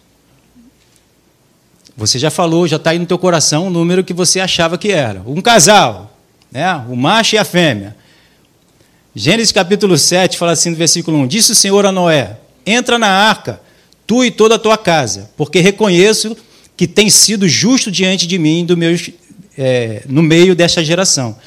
Você 1.95 2.17
já 2.17 2.31
falou, 2.31 2.67
já 2.67 2.77
está 2.77 2.89
aí 2.89 2.97
no 2.97 3.05
teu 3.05 3.19
coração 3.19 3.67
o 3.67 3.69
número 3.69 4.03
que 4.03 4.11
você 4.11 4.39
achava 4.39 4.75
que 4.75 4.91
era. 4.91 5.21
Um 5.27 5.39
casal, 5.39 6.17
né? 6.51 6.73
o 6.89 6.95
macho 6.95 7.35
e 7.35 7.37
a 7.37 7.45
fêmea. 7.45 7.95
Gênesis 9.13 9.51
capítulo 9.51 9.99
7 9.99 10.35
fala 10.35 10.53
assim 10.53 10.71
no 10.71 10.75
versículo 10.75 11.15
1: 11.19 11.27
Disse 11.27 11.51
o 11.51 11.55
Senhor 11.55 11.85
a 11.85 11.91
Noé: 11.91 12.39
Entra 12.65 12.99
na 12.99 13.07
arca, 13.07 13.61
tu 14.05 14.23
e 14.23 14.31
toda 14.31 14.55
a 14.55 14.59
tua 14.59 14.77
casa, 14.77 15.31
porque 15.37 15.59
reconheço 15.59 16.35
que 16.75 16.87
tem 16.87 17.09
sido 17.09 17.47
justo 17.47 17.91
diante 17.91 18.25
de 18.25 18.37
mim 18.37 18.65
do 18.65 18.75
meu, 18.75 18.95
é, 19.57 20.03
no 20.07 20.23
meio 20.23 20.55
desta 20.55 20.83
geração. 20.83 21.37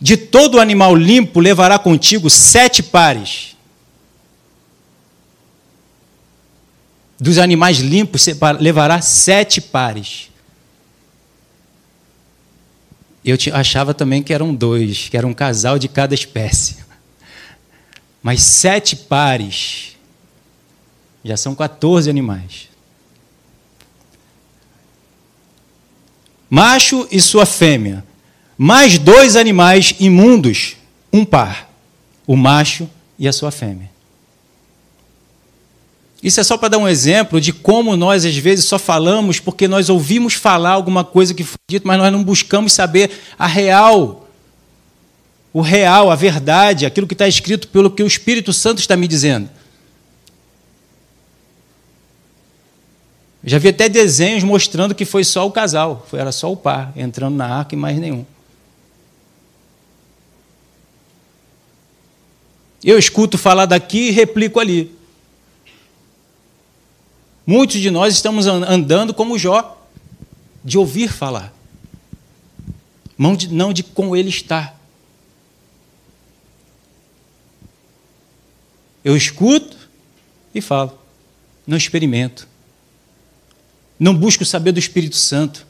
De 0.00 0.16
todo 0.16 0.60
animal 0.60 0.94
limpo 0.94 1.40
levará 1.40 1.78
contigo 1.78 2.28
sete 2.30 2.82
pares. 2.82 3.56
Dos 7.18 7.38
animais 7.38 7.78
limpos 7.78 8.26
levará 8.60 9.00
sete 9.00 9.60
pares. 9.60 10.30
Eu 13.24 13.36
achava 13.54 13.92
também 13.92 14.22
que 14.22 14.32
eram 14.32 14.54
dois, 14.54 15.08
que 15.08 15.16
era 15.16 15.26
um 15.26 15.34
casal 15.34 15.78
de 15.78 15.88
cada 15.88 16.14
espécie. 16.14 16.76
Mas 18.22 18.42
sete 18.42 18.94
pares 18.94 19.95
já 21.26 21.36
são 21.36 21.54
14 21.54 22.08
animais. 22.08 22.68
Macho 26.48 27.06
e 27.10 27.20
sua 27.20 27.44
fêmea. 27.44 28.04
Mais 28.56 28.98
dois 28.98 29.36
animais 29.36 29.94
imundos, 29.98 30.76
um 31.12 31.24
par. 31.24 31.70
O 32.26 32.36
macho 32.36 32.88
e 33.18 33.26
a 33.26 33.32
sua 33.32 33.50
fêmea. 33.50 33.90
Isso 36.22 36.40
é 36.40 36.44
só 36.44 36.56
para 36.56 36.70
dar 36.70 36.78
um 36.78 36.88
exemplo 36.88 37.40
de 37.40 37.52
como 37.52 37.96
nós, 37.96 38.24
às 38.24 38.36
vezes, 38.36 38.64
só 38.64 38.78
falamos 38.78 39.38
porque 39.38 39.68
nós 39.68 39.88
ouvimos 39.88 40.34
falar 40.34 40.70
alguma 40.70 41.04
coisa 41.04 41.34
que 41.34 41.44
foi 41.44 41.58
dito, 41.70 41.86
mas 41.86 41.98
nós 41.98 42.10
não 42.10 42.24
buscamos 42.24 42.72
saber 42.72 43.10
a 43.38 43.46
real, 43.46 44.28
o 45.52 45.60
real, 45.60 46.10
a 46.10 46.14
verdade, 46.14 46.86
aquilo 46.86 47.06
que 47.06 47.14
está 47.14 47.28
escrito 47.28 47.68
pelo 47.68 47.90
que 47.90 48.02
o 48.02 48.06
Espírito 48.06 48.52
Santo 48.52 48.78
está 48.78 48.96
me 48.96 49.06
dizendo. 49.06 49.48
Já 53.46 53.58
vi 53.58 53.68
até 53.68 53.88
desenhos 53.88 54.42
mostrando 54.42 54.92
que 54.92 55.04
foi 55.04 55.22
só 55.22 55.46
o 55.46 55.52
casal, 55.52 56.04
era 56.12 56.32
só 56.32 56.50
o 56.50 56.56
par 56.56 56.92
entrando 56.96 57.36
na 57.36 57.46
arca 57.46 57.76
e 57.76 57.78
mais 57.78 57.96
nenhum. 57.96 58.26
Eu 62.82 62.98
escuto 62.98 63.38
falar 63.38 63.66
daqui 63.66 64.08
e 64.08 64.10
replico 64.10 64.58
ali. 64.58 64.92
Muitos 67.46 67.80
de 67.80 67.88
nós 67.88 68.14
estamos 68.14 68.48
andando 68.48 69.14
como 69.14 69.38
Jó, 69.38 69.80
de 70.64 70.76
ouvir 70.76 71.08
falar, 71.08 71.54
não 73.16 73.36
de, 73.36 73.46
não 73.46 73.72
de 73.72 73.84
com 73.84 74.16
ele 74.16 74.28
estar. 74.28 74.76
Eu 79.04 79.16
escuto 79.16 79.76
e 80.52 80.60
falo, 80.60 80.98
não 81.64 81.76
experimento. 81.76 82.48
Não 83.98 84.14
busco 84.14 84.44
saber 84.44 84.72
do 84.72 84.78
Espírito 84.78 85.16
Santo. 85.16 85.66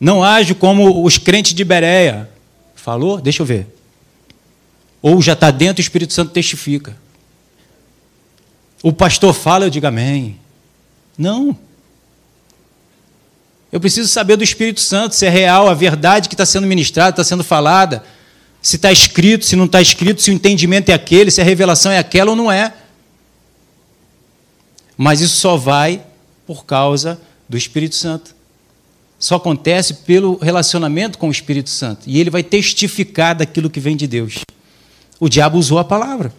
Não 0.00 0.22
ajo 0.22 0.54
como 0.54 1.04
os 1.04 1.18
crentes 1.18 1.54
de 1.54 1.64
Bereia. 1.64 2.28
Falou? 2.74 3.20
Deixa 3.20 3.42
eu 3.42 3.46
ver. 3.46 3.66
Ou 5.00 5.22
já 5.22 5.32
está 5.32 5.50
dentro, 5.50 5.80
o 5.80 5.84
Espírito 5.84 6.12
Santo 6.12 6.32
testifica. 6.32 6.96
O 8.82 8.92
pastor 8.92 9.32
fala, 9.32 9.66
eu 9.66 9.70
digo 9.70 9.86
amém. 9.86 10.38
Não. 11.16 11.56
Eu 13.70 13.80
preciso 13.80 14.08
saber 14.08 14.36
do 14.36 14.44
Espírito 14.44 14.80
Santo, 14.80 15.14
se 15.14 15.24
é 15.24 15.30
real 15.30 15.68
a 15.68 15.74
verdade 15.74 16.28
que 16.28 16.34
está 16.34 16.44
sendo 16.44 16.66
ministrada, 16.66 17.10
está 17.10 17.24
sendo 17.24 17.44
falada, 17.44 18.04
se 18.60 18.76
está 18.76 18.92
escrito, 18.92 19.44
se 19.44 19.56
não 19.56 19.64
está 19.64 19.80
escrito, 19.80 20.20
se 20.20 20.30
o 20.30 20.34
entendimento 20.34 20.90
é 20.90 20.94
aquele, 20.94 21.30
se 21.30 21.40
a 21.40 21.44
revelação 21.44 21.90
é 21.90 21.98
aquela 21.98 22.30
ou 22.30 22.36
não 22.36 22.50
é. 22.50 22.72
Mas 25.02 25.20
isso 25.20 25.36
só 25.38 25.56
vai 25.56 26.00
por 26.46 26.64
causa 26.64 27.20
do 27.48 27.56
Espírito 27.56 27.96
Santo. 27.96 28.36
Só 29.18 29.34
acontece 29.34 29.94
pelo 29.94 30.36
relacionamento 30.36 31.18
com 31.18 31.26
o 31.26 31.32
Espírito 31.32 31.70
Santo. 31.70 32.08
E 32.08 32.20
ele 32.20 32.30
vai 32.30 32.44
testificar 32.44 33.34
daquilo 33.34 33.68
que 33.68 33.80
vem 33.80 33.96
de 33.96 34.06
Deus. 34.06 34.44
O 35.18 35.28
diabo 35.28 35.58
usou 35.58 35.80
a 35.80 35.84
palavra 35.84 36.32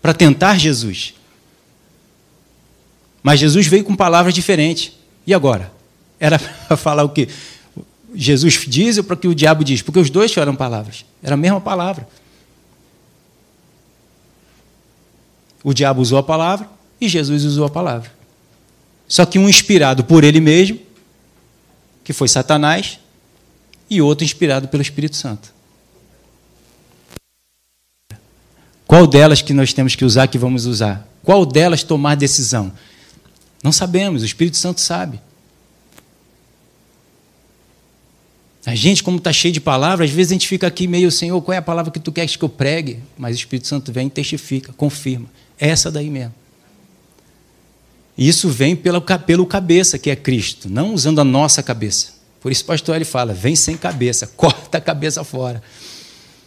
para 0.00 0.14
tentar 0.14 0.56
Jesus. 0.56 1.12
Mas 3.22 3.38
Jesus 3.38 3.66
veio 3.66 3.84
com 3.84 3.94
palavras 3.94 4.32
diferentes. 4.32 4.92
E 5.26 5.34
agora? 5.34 5.70
Era 6.18 6.38
para 6.66 6.78
falar 6.78 7.04
o 7.04 7.10
que 7.10 7.28
Jesus 8.14 8.64
diz 8.66 8.96
ou 8.96 9.04
para 9.04 9.16
que 9.16 9.28
o 9.28 9.34
diabo 9.34 9.62
diz? 9.62 9.82
Porque 9.82 10.00
os 10.00 10.08
dois 10.08 10.30
tiveram 10.30 10.56
palavras. 10.56 11.04
Era 11.22 11.34
a 11.34 11.36
mesma 11.36 11.60
palavra. 11.60 12.08
O 15.62 15.74
diabo 15.74 16.00
usou 16.00 16.16
a 16.16 16.22
palavra 16.22 16.80
e 17.02 17.08
Jesus 17.08 17.44
usou 17.44 17.64
a 17.64 17.68
palavra. 17.68 18.12
Só 19.08 19.26
que 19.26 19.36
um 19.36 19.48
inspirado 19.48 20.04
por 20.04 20.22
ele 20.22 20.40
mesmo, 20.40 20.78
que 22.04 22.12
foi 22.12 22.28
Satanás, 22.28 23.00
e 23.90 24.00
outro 24.00 24.24
inspirado 24.24 24.68
pelo 24.68 24.80
Espírito 24.80 25.16
Santo. 25.16 25.52
Qual 28.86 29.04
delas 29.04 29.42
que 29.42 29.52
nós 29.52 29.72
temos 29.72 29.96
que 29.96 30.04
usar 30.04 30.28
que 30.28 30.38
vamos 30.38 30.64
usar? 30.64 31.08
Qual 31.24 31.44
delas 31.44 31.82
tomar 31.82 32.14
decisão? 32.14 32.72
Não 33.64 33.72
sabemos, 33.72 34.22
o 34.22 34.24
Espírito 34.24 34.56
Santo 34.56 34.80
sabe. 34.80 35.20
A 38.64 38.76
gente, 38.76 39.02
como 39.02 39.18
está 39.18 39.32
cheio 39.32 39.52
de 39.52 39.60
palavras, 39.60 40.08
às 40.08 40.14
vezes 40.14 40.30
a 40.30 40.34
gente 40.34 40.46
fica 40.46 40.68
aqui 40.68 40.86
meio, 40.86 41.10
Senhor, 41.10 41.42
qual 41.42 41.52
é 41.52 41.58
a 41.58 41.62
palavra 41.62 41.90
que 41.90 41.98
tu 41.98 42.12
queres 42.12 42.36
que 42.36 42.44
eu 42.44 42.48
pregue? 42.48 43.00
Mas 43.18 43.34
o 43.34 43.40
Espírito 43.40 43.66
Santo 43.66 43.92
vem 43.92 44.06
e 44.06 44.10
testifica, 44.10 44.72
confirma. 44.72 45.26
É 45.58 45.68
essa 45.68 45.90
daí 45.90 46.08
mesmo. 46.08 46.41
Isso 48.16 48.48
vem 48.48 48.76
pelo, 48.76 49.00
pelo 49.00 49.46
cabeça, 49.46 49.98
que 49.98 50.10
é 50.10 50.16
Cristo, 50.16 50.68
não 50.68 50.94
usando 50.94 51.20
a 51.20 51.24
nossa 51.24 51.62
cabeça. 51.62 52.14
Por 52.40 52.52
isso 52.52 52.64
o 52.64 52.66
pastor 52.66 52.96
ele 52.96 53.04
fala, 53.04 53.32
vem 53.32 53.56
sem 53.56 53.76
cabeça, 53.76 54.26
corta 54.36 54.78
a 54.78 54.80
cabeça 54.80 55.24
fora. 55.24 55.62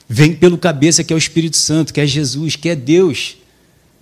Vem 0.08 0.36
pelo 0.36 0.58
cabeça, 0.58 1.04
que 1.04 1.12
é 1.12 1.15
o 1.15 1.17
Espírito 1.17 1.58
Santo, 1.58 1.93
que 1.93 1.99
é 1.99 2.06
Jesus, 2.06 2.56
que 2.56 2.69
é 2.69 2.75
Deus. 2.75 3.38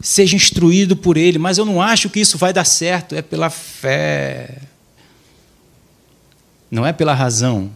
Seja 0.02 0.36
instruído 0.36 0.98
por 0.98 1.16
Ele, 1.16 1.38
mas 1.38 1.58
eu 1.58 1.66
não 1.66 1.82
acho 1.82 2.10
que 2.10 2.20
isso 2.20 2.38
vai 2.38 2.52
dar 2.52 2.66
certo, 2.66 3.16
é 3.16 3.22
pela 3.22 3.50
fé. 3.50 4.58
Não 6.70 6.86
é 6.86 6.92
pela 6.92 7.14
razão, 7.14 7.72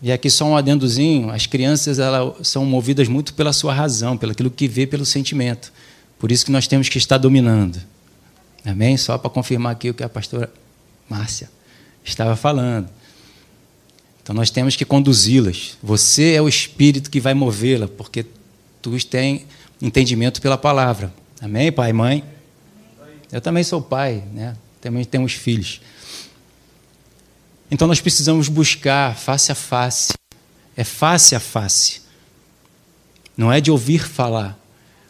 e 0.00 0.12
aqui 0.12 0.30
só 0.30 0.44
um 0.44 0.56
adendozinho, 0.56 1.30
as 1.30 1.46
crianças 1.46 1.98
elas 1.98 2.46
são 2.46 2.64
movidas 2.64 3.08
muito 3.08 3.34
pela 3.34 3.52
sua 3.52 3.74
razão, 3.74 4.16
pelo 4.16 4.32
aquilo 4.32 4.50
que 4.50 4.68
vê 4.68 4.86
pelo 4.86 5.04
sentimento. 5.04 5.72
Por 6.18 6.32
isso 6.32 6.44
que 6.44 6.50
nós 6.50 6.66
temos 6.66 6.88
que 6.88 6.98
estar 6.98 7.18
dominando. 7.18 7.80
Amém? 8.64 8.96
Só 8.96 9.16
para 9.16 9.30
confirmar 9.30 9.72
aqui 9.72 9.90
o 9.90 9.94
que 9.94 10.02
a 10.02 10.08
pastora 10.08 10.52
Márcia 11.08 11.48
estava 12.04 12.34
falando. 12.36 12.88
Então 14.22 14.34
nós 14.34 14.50
temos 14.50 14.76
que 14.76 14.84
conduzi-las. 14.84 15.78
Você 15.82 16.34
é 16.34 16.42
o 16.42 16.48
espírito 16.48 17.10
que 17.10 17.20
vai 17.20 17.34
movê-la, 17.34 17.88
porque 17.88 18.26
tu 18.82 18.92
tem 19.06 19.46
entendimento 19.80 20.42
pela 20.42 20.58
palavra. 20.58 21.12
Amém, 21.40 21.70
pai 21.70 21.92
mãe? 21.92 22.24
Eu 23.30 23.40
também 23.40 23.62
sou 23.62 23.80
pai, 23.80 24.24
né? 24.32 24.56
Também 24.80 25.04
temos 25.04 25.32
filhos. 25.32 25.80
Então 27.70 27.86
nós 27.86 28.00
precisamos 28.00 28.48
buscar 28.48 29.16
face 29.16 29.52
a 29.52 29.54
face. 29.54 30.12
É 30.76 30.84
face 30.84 31.34
a 31.34 31.40
face. 31.40 32.02
Não 33.36 33.52
é 33.52 33.60
de 33.60 33.70
ouvir 33.70 34.06
falar. 34.06 34.58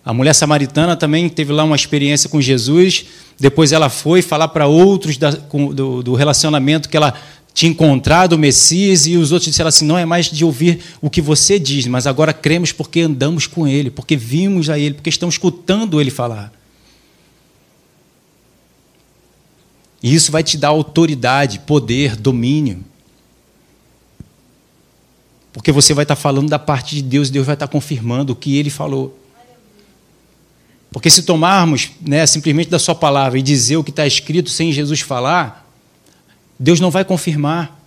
A 0.09 0.14
mulher 0.14 0.33
samaritana 0.33 0.97
também 0.97 1.29
teve 1.29 1.53
lá 1.53 1.64
uma 1.64 1.77
experiência 1.77 2.31
com 2.31 2.40
Jesus. 2.40 3.05
Depois 3.38 3.73
ela 3.73 3.90
foi 3.90 4.23
falar 4.23 4.49
para 4.49 4.66
outros 4.66 5.18
da, 5.18 5.37
com, 5.37 5.66
do, 5.66 6.03
do 6.03 6.14
relacionamento 6.14 6.88
que 6.88 6.97
ela 6.97 7.12
tinha 7.53 7.71
encontrado 7.71 8.33
o 8.33 8.38
Messias 8.38 9.07
e 9.07 9.18
os 9.18 9.33
outros 9.33 9.51
disseram 9.51 9.68
assim: 9.68 9.85
não 9.85 9.99
é 9.99 10.07
mais 10.07 10.31
de 10.31 10.47
ouvir 10.47 10.81
o 11.03 11.11
que 11.11 11.21
você 11.21 11.59
diz, 11.59 11.87
mas 11.87 12.07
agora 12.07 12.33
cremos 12.33 12.73
porque 12.73 13.03
andamos 13.03 13.47
com 13.47 13.68
Ele, 13.68 13.90
porque 13.90 14.16
vimos 14.16 14.71
a 14.71 14.79
Ele, 14.79 14.94
porque 14.94 15.11
estamos 15.11 15.35
escutando 15.35 16.01
Ele 16.01 16.11
falar. 16.11 16.55
E 20.03 20.14
isso 20.14 20.33
vai 20.33 20.42
te 20.42 20.57
dar 20.57 20.68
autoridade, 20.68 21.59
poder, 21.59 22.16
domínio. 22.16 22.83
Porque 25.53 25.71
você 25.71 25.92
vai 25.92 26.05
estar 26.05 26.16
falando 26.16 26.49
da 26.49 26.59
parte 26.59 26.94
de 26.94 27.03
Deus, 27.03 27.29
Deus 27.29 27.44
vai 27.44 27.57
estar 27.57 27.68
confirmando 27.68 28.33
o 28.33 28.37
que 28.37 28.57
ele 28.57 28.71
falou. 28.71 29.18
Porque 30.90 31.11
se 31.11 31.22
tomarmos 31.22 31.90
né, 32.01 32.27
simplesmente 32.27 32.70
da 32.70 32.79
sua 32.79 32.94
palavra 32.94 33.38
e 33.38 33.42
dizer 33.42 33.77
o 33.77 33.85
que 33.85 33.90
está 33.90 34.07
escrito 34.07 34.48
sem 34.48 34.72
Jesus 34.72 35.01
falar, 35.01 35.66
Deus 36.59 36.81
não 36.81 36.90
vai 36.90 37.05
confirmar. 37.05 37.79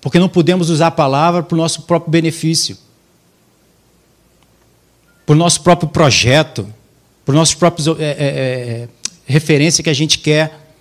Porque 0.00 0.18
não 0.18 0.28
podemos 0.28 0.70
usar 0.70 0.88
a 0.88 0.90
palavra 0.90 1.42
para 1.42 1.54
o 1.54 1.58
nosso 1.58 1.82
próprio 1.82 2.10
benefício, 2.10 2.78
para 5.24 5.32
o 5.32 5.36
nosso 5.36 5.62
próprio 5.62 5.88
projeto, 5.88 6.72
para 7.24 7.32
os 7.32 7.36
nossos 7.36 7.54
próprios 7.54 7.88
é, 7.88 7.92
é, 7.98 8.88
referência 9.26 9.82
que 9.82 9.90
a 9.90 9.94
gente 9.94 10.18
quer. 10.18 10.72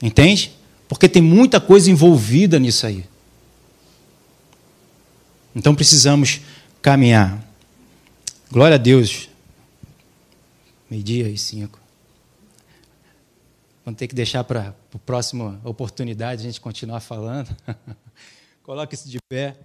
Entende? 0.00 0.52
Porque 0.88 1.08
tem 1.08 1.22
muita 1.22 1.60
coisa 1.60 1.90
envolvida 1.90 2.58
nisso 2.58 2.86
aí. 2.86 3.04
Então 5.54 5.74
precisamos 5.74 6.40
caminhar. 6.80 7.49
Glória 8.52 8.74
a 8.74 8.78
Deus. 8.78 9.28
Meio-dia 10.90 11.28
e 11.28 11.38
cinco. 11.38 11.78
Vamos 13.84 13.96
ter 13.96 14.08
que 14.08 14.14
deixar 14.14 14.42
para 14.42 14.74
a 14.92 14.98
próxima 14.98 15.60
oportunidade 15.62 16.40
a 16.40 16.44
gente 16.46 16.60
continuar 16.60 16.98
falando. 16.98 17.56
Coloque-se 18.64 19.08
de 19.08 19.18
pé. 19.28 19.56